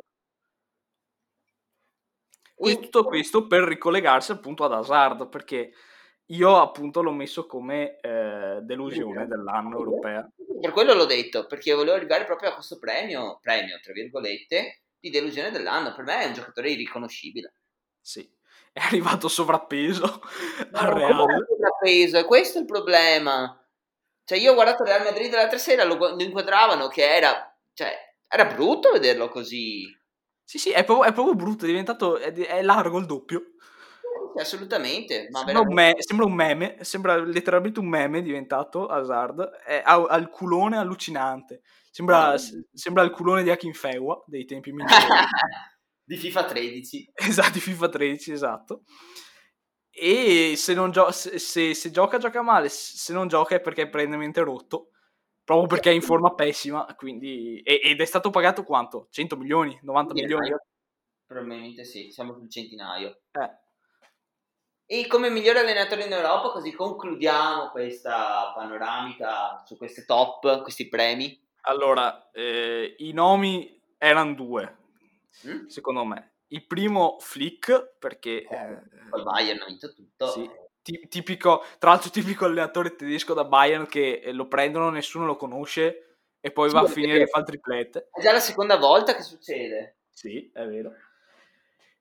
[2.63, 5.73] E tutto questo per ricollegarsi appunto ad Hazard, perché
[6.27, 10.29] io appunto l'ho messo come eh, delusione dell'anno europea.
[10.61, 15.11] Per quello l'ho detto, perché volevo arrivare proprio a questo premio, premio tra virgolette, di
[15.11, 15.95] delusione dell'anno.
[15.95, 17.55] Per me è un giocatore irriconoscibile.
[18.01, 18.29] Sì,
[18.73, 20.21] è arrivato sovrappeso
[20.71, 21.47] no, al Real.
[21.49, 23.57] Sovrappeso, e questo è il problema.
[24.25, 27.93] Cioè io ho guardato Real Madrid l'altra sera, lo, lo inquadravano che era, cioè,
[28.29, 29.85] era brutto vederlo così.
[30.51, 33.53] Sì, sì, è proprio, è proprio brutto, è diventato, è, è largo il doppio
[34.41, 35.29] assolutamente.
[35.31, 39.43] Ma sembra, un me- sembra, un meme, sembra letteralmente un meme diventato Hazard.
[39.65, 41.63] È, ha, ha il culone allucinante.
[41.89, 42.37] Sembra, oh.
[42.73, 44.91] sembra il culone di Akinfewa dei tempi migliori.
[46.03, 47.13] di FIFA 13.
[47.15, 48.83] Esatto, di FIFA 13, esatto.
[49.89, 52.69] E se, non gio- se, se, se, gioca, gioca male.
[52.69, 54.89] Se non gioca è perché è prendemente rotto.
[55.51, 56.87] Proprio perché è in forma pessima.
[56.97, 57.61] Quindi...
[57.65, 59.09] Ed è stato pagato quanto?
[59.11, 59.79] 100 milioni?
[59.83, 60.55] 90 milioni?
[61.27, 63.23] Probabilmente sì, siamo sul centinaio.
[63.33, 63.69] Eh
[64.93, 71.41] e come miglior allenatore in Europa, così concludiamo questa panoramica su queste top, questi premi.
[71.61, 74.79] Allora, eh, i nomi erano due,
[75.47, 75.67] mm?
[75.67, 76.39] secondo me.
[76.49, 78.43] Il primo Flick, perché...
[78.43, 80.27] Eh, poi Bayern ha vinto tutto.
[80.27, 80.51] Sì,
[80.83, 86.51] tipico, tra l'altro tipico allenatore tedesco da Bayern che lo prendono, nessuno lo conosce e
[86.51, 88.09] poi sì, va a finire che fa il triplete.
[88.13, 89.99] È già la seconda volta che succede.
[90.11, 90.93] Sì, è vero.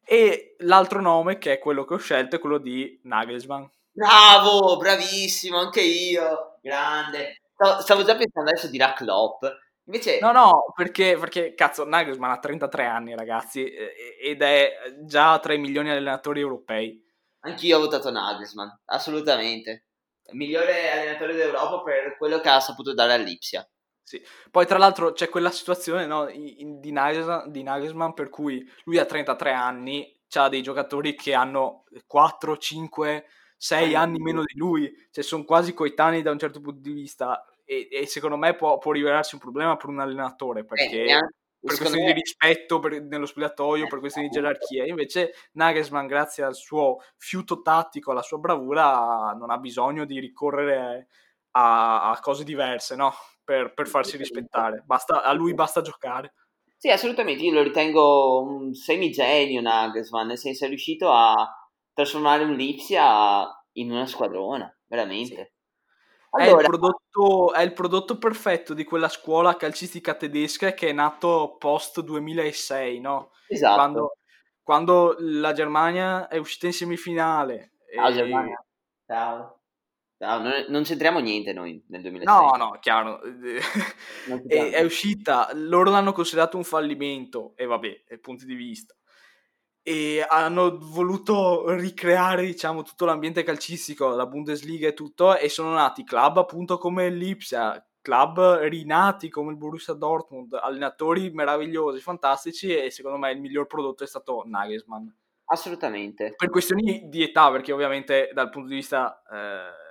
[0.06, 3.66] E l'altro nome, che è quello che ho scelto, è quello di Nagelsmann.
[3.92, 7.42] Bravo, bravissimo, anche io, grande.
[7.82, 9.44] Stavo già pensando adesso dirà Klopp.
[9.86, 10.20] Invece...
[10.22, 15.60] No, no, perché, perché cazzo, Nagelsmann ha 33 anni, ragazzi, ed è già tra i
[15.60, 17.06] milioni di allenatori europei.
[17.42, 19.86] Anch'io ho votato Nagelsmann, assolutamente.
[20.26, 23.68] Il migliore allenatore d'Europa per quello che ha saputo dare all'Ipsia.
[24.04, 24.22] Sì.
[24.50, 29.06] Poi tra l'altro c'è quella situazione no, di, Nagelsmann, di, Nagelsmann, per cui lui ha
[29.06, 33.26] 33 anni, ha dei giocatori che hanno 4, 5,
[33.56, 37.44] 6 anni meno di lui, cioè sono quasi coetanei da un certo punto di vista
[37.66, 41.04] e, e secondo me può, può, rivelarsi un problema per un allenatore perché...
[41.04, 41.20] Eh,
[41.60, 42.14] per questioni me...
[42.14, 44.86] di rispetto per, nello spogliatoio, per questioni di gerarchia.
[44.86, 51.08] Invece Nagelsmann, grazie al suo fiuto tattico, alla sua bravura, non ha bisogno di ricorrere
[51.52, 53.14] a, a cose diverse, no?
[53.50, 54.84] per, per farsi rispettare.
[54.86, 56.34] Basta, a lui basta giocare.
[56.78, 57.44] Sì, assolutamente.
[57.44, 61.34] Io lo ritengo un semigenio Nagelsmann, nel senso è riuscito a
[61.92, 65.36] trasformare un Lipsia in una squadrona, veramente.
[65.36, 65.59] Sì.
[66.32, 66.58] Allora...
[66.58, 71.56] È, il prodotto, è, il prodotto, perfetto di quella scuola calcistica tedesca che è nato
[71.58, 73.32] post 2006, no?
[73.48, 73.76] Esatto.
[73.76, 74.18] Quando,
[74.62, 77.72] quando la Germania è uscita in semifinale.
[77.94, 78.14] Ciao e...
[78.14, 78.64] Germania.
[79.06, 79.60] Ciao.
[80.22, 82.36] No, non, non, c'entriamo niente noi nel 2006.
[82.36, 83.22] No, no, chiaro.
[83.22, 88.94] è, è, uscita, loro l'hanno considerato un fallimento, e vabbè, punti di vista.
[89.90, 96.04] E hanno voluto ricreare, diciamo, tutto l'ambiente calcistico, la Bundesliga e tutto, e sono nati
[96.04, 103.18] club appunto come l'Ipsia, club rinati come il Borussia Dortmund, allenatori meravigliosi, fantastici, e secondo
[103.18, 105.08] me il miglior prodotto è stato Nagelsmann.
[105.46, 106.36] Assolutamente.
[106.38, 109.24] Per questioni di età, perché ovviamente dal punto di vista...
[109.32, 109.88] Eh,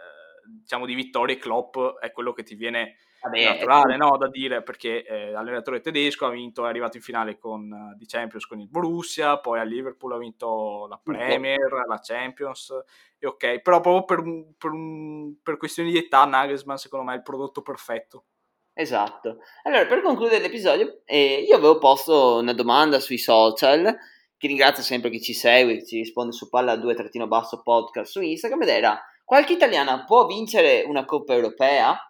[0.48, 5.04] diciamo di vittorie Klopp è quello che ti viene Vabbè, naturale no, da dire perché
[5.04, 8.68] eh, allenatore tedesco ha vinto è arrivato in finale con, uh, di Champions con il
[8.68, 12.72] Borussia poi a Liverpool ha vinto la Premier la Champions
[13.18, 13.60] e ok.
[13.60, 14.22] Però proprio per,
[14.56, 14.70] per,
[15.42, 18.24] per questioni di età Nagelsmann secondo me è il prodotto perfetto.
[18.72, 19.38] Esatto.
[19.64, 23.96] Allora per concludere l'episodio eh, io avevo posto una domanda sui social
[24.36, 26.94] che ringrazio sempre chi ci segue, chi ci risponde su palla 2
[27.26, 32.07] basso podcast su Instagram ed era qualche italiana può vincere una Coppa Europea?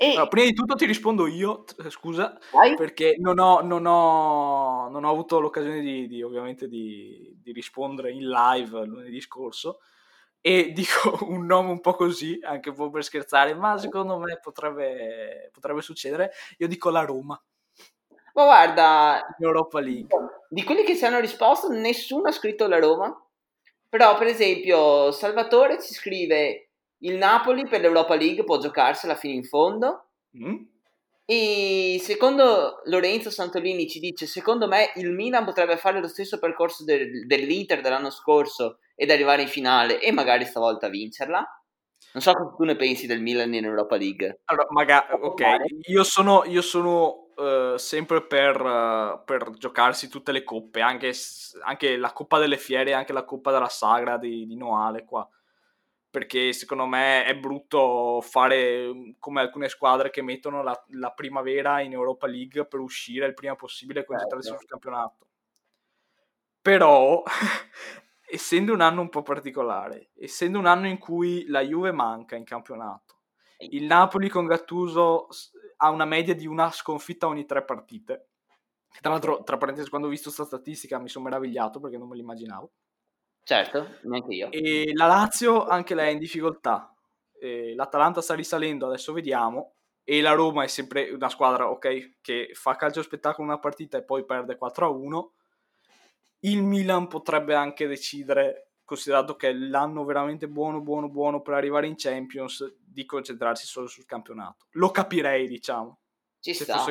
[0.00, 0.10] E...
[0.10, 2.76] Allora, prima di tutto ti rispondo io, scusa, Vai?
[2.76, 8.12] perché non ho, non, ho, non ho, avuto l'occasione di, di ovviamente di, di, rispondere
[8.12, 9.80] in live lunedì scorso
[10.40, 14.38] e dico un nome un po' così, anche un po' per scherzare, ma secondo me
[14.40, 16.30] potrebbe, potrebbe succedere.
[16.58, 17.42] Io dico la Roma.
[18.34, 20.16] Ma guarda, Europa League.
[20.48, 23.20] Di quelli che si hanno risposto, nessuno ha scritto la Roma.
[23.88, 26.67] Però, per esempio, Salvatore ci scrive
[27.00, 30.06] il Napoli per l'Europa League può giocarsela fino in fondo.
[30.36, 30.56] Mm.
[31.30, 36.84] E secondo Lorenzo Santolini ci dice: Secondo me il Milan potrebbe fare lo stesso percorso
[36.84, 41.44] del, dell'Inter dell'anno scorso ed arrivare in finale e magari stavolta vincerla.
[42.10, 44.40] Non so cosa tu ne pensi del Milan in Europa League.
[44.46, 45.42] Allora, magari, ok,
[45.88, 51.12] io sono, io sono uh, sempre per, uh, per, giocarsi tutte le coppe, anche,
[51.64, 55.28] anche, la Coppa delle Fiere, anche la Coppa della Sagra di, di Noale qua.
[56.10, 61.80] Perché secondo me è brutto fare mm, come alcune squadre che mettono la, la primavera
[61.80, 64.60] in Europa League per uscire il prima possibile e concentrarsi certo.
[64.60, 65.26] sul campionato.
[66.62, 67.22] Però
[68.30, 72.44] essendo un anno un po' particolare, essendo un anno in cui la Juve manca in
[72.44, 73.20] campionato,
[73.70, 75.28] il Napoli con Gattuso
[75.78, 78.28] ha una media di una sconfitta ogni tre partite.
[79.00, 82.16] Tra l'altro, tra parentesi, quando ho visto questa statistica mi sono meravigliato perché non me
[82.16, 82.70] l'immaginavo.
[83.48, 84.50] Certo, neanche io.
[84.50, 86.94] E la Lazio anche lei è in difficoltà.
[87.40, 89.76] E L'Atalanta sta risalendo, adesso vediamo.
[90.04, 94.02] E la Roma è sempre una squadra, ok, che fa calcio spettacolo una partita e
[94.02, 95.30] poi perde 4-1.
[96.40, 101.86] Il Milan potrebbe anche decidere, considerato che è l'anno veramente buono, buono, buono per arrivare
[101.86, 104.66] in Champions, di concentrarsi solo sul campionato.
[104.72, 106.00] Lo capirei, diciamo.
[106.38, 106.84] Ci se sta.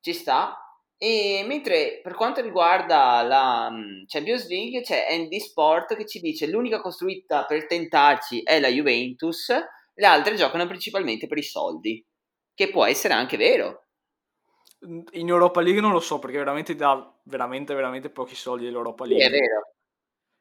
[0.00, 0.71] Ci sta.
[1.02, 6.46] E mentre per quanto riguarda la mm, Champions League c'è Andy Sport che ci dice
[6.46, 12.06] l'unica costruita per tentarci è la Juventus, le altre giocano principalmente per i soldi,
[12.54, 13.86] che può essere anche vero.
[14.82, 19.24] In Europa League non lo so perché veramente dà veramente veramente pochi soldi l'Europa League.
[19.24, 19.72] Sì, è vero.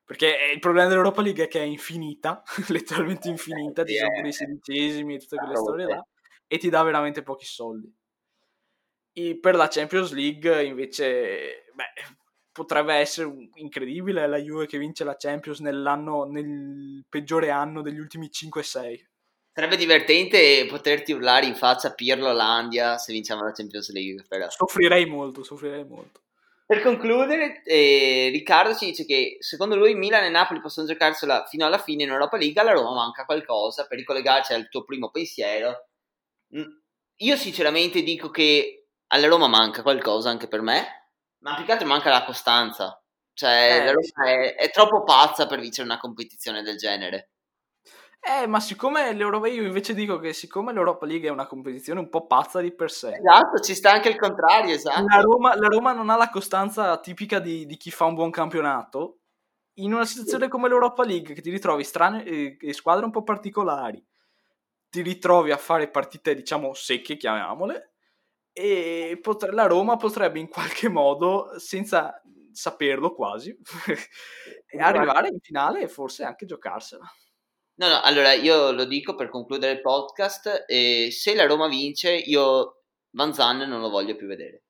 [0.06, 5.16] Perché il problema dell'Europa League è che è infinita, letteralmente infinita, ci sono i sedicesimi
[5.16, 6.08] e tutte quelle storie là,
[6.46, 7.92] e ti dà veramente pochi soldi.
[9.14, 12.16] E per la Champions League invece, beh,
[12.52, 18.30] potrebbe essere incredibile la Juve che vince la Champions nell'anno, nel peggiore anno degli ultimi
[18.32, 19.10] 5-6.
[19.54, 24.24] Sarebbe divertente poterti urlare in faccia Pirlo Landia se vinciamo la Champions League.
[24.28, 24.50] Però.
[24.50, 26.22] Soffrirei molto, soffrirei molto.
[26.66, 31.66] Per concludere, eh, Riccardo ci dice che secondo lui Milan e Napoli possono giocarsela fino
[31.66, 35.90] alla fine in Europa League, alla Roma manca qualcosa per ricollegarci al tuo primo pensiero.
[36.56, 36.64] Mm,
[37.18, 38.81] io sinceramente dico che
[39.14, 41.10] alla Roma manca qualcosa anche per me,
[41.40, 43.02] ma più che altro manca la costanza.
[43.34, 47.32] Cioè, eh, la Roma è, è troppo pazza per vincere una competizione del genere.
[48.24, 52.10] Eh, ma siccome l'Europa, io invece dico che siccome l'Europa League è una competizione un
[52.10, 53.16] po' pazza di per sé.
[53.16, 55.04] Esatto, ci sta anche il contrario, esatto.
[55.08, 58.30] La Roma, la Roma non ha la costanza tipica di, di, chi fa un buon
[58.30, 59.22] campionato.
[59.76, 64.06] In una situazione come l'Europa League, che ti ritrovi strane eh, squadre un po' particolari,
[64.90, 67.91] ti ritrovi a fare partite, diciamo, secche, chiamiamole,
[68.54, 72.22] e potre, la Roma potrebbe in qualche modo, senza
[72.52, 73.56] saperlo quasi,
[74.80, 77.06] arrivare in finale e forse anche giocarsela.
[77.76, 82.14] No, no, allora io lo dico per concludere il podcast, eh, se la Roma vince
[82.14, 84.64] io Van Zanne non lo voglio più vedere.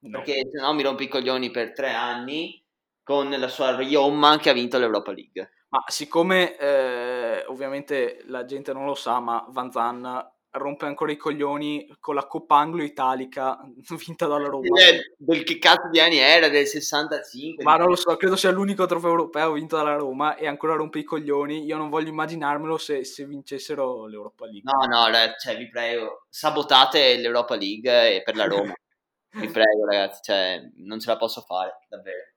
[0.00, 0.18] No.
[0.18, 2.62] Perché se no mi rompe i coglioni per tre anni
[3.02, 5.50] con la sua Riomma che ha vinto l'Europa League.
[5.68, 11.16] Ma siccome eh, ovviamente la gente non lo sa, ma Van Zanne rompe ancora i
[11.16, 13.58] coglioni con la Coppa Anglo-Italica
[14.06, 14.66] vinta dalla Roma.
[14.68, 16.48] Del, del che cazzo di anni era?
[16.48, 17.64] Del 65?
[17.64, 21.00] Ma non lo so, credo sia l'unico trofeo europeo vinto dalla Roma e ancora rompe
[21.00, 21.64] i coglioni.
[21.64, 24.62] Io non voglio immaginarmelo se, se vincessero l'Europa League.
[24.64, 28.72] No, no, cioè, vi prego, sabotate l'Europa League per la Roma.
[29.36, 32.34] vi prego, ragazzi, cioè, non ce la posso fare, davvero.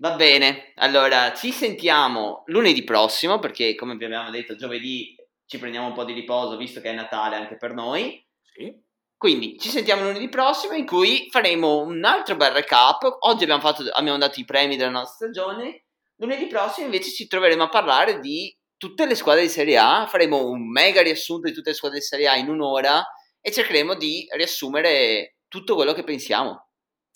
[0.00, 5.17] Va bene, allora ci sentiamo lunedì prossimo perché come vi abbiamo detto giovedì
[5.48, 8.22] ci prendiamo un po' di riposo visto che è Natale anche per noi.
[8.42, 8.86] Sì.
[9.16, 13.16] Quindi ci sentiamo lunedì prossimo in cui faremo un altro bel recap.
[13.20, 15.86] Oggi abbiamo, fatto, abbiamo dato i premi della nostra stagione.
[16.16, 20.06] Lunedì prossimo invece ci troveremo a parlare di tutte le squadre di Serie A.
[20.06, 23.04] Faremo un mega riassunto di tutte le squadre di Serie A in un'ora
[23.40, 26.68] e cercheremo di riassumere tutto quello che pensiamo.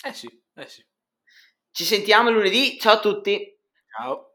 [0.05, 0.85] Eh sì, eh sì.
[1.71, 3.59] Ci sentiamo lunedì, ciao a tutti.
[3.95, 4.32] Ciao.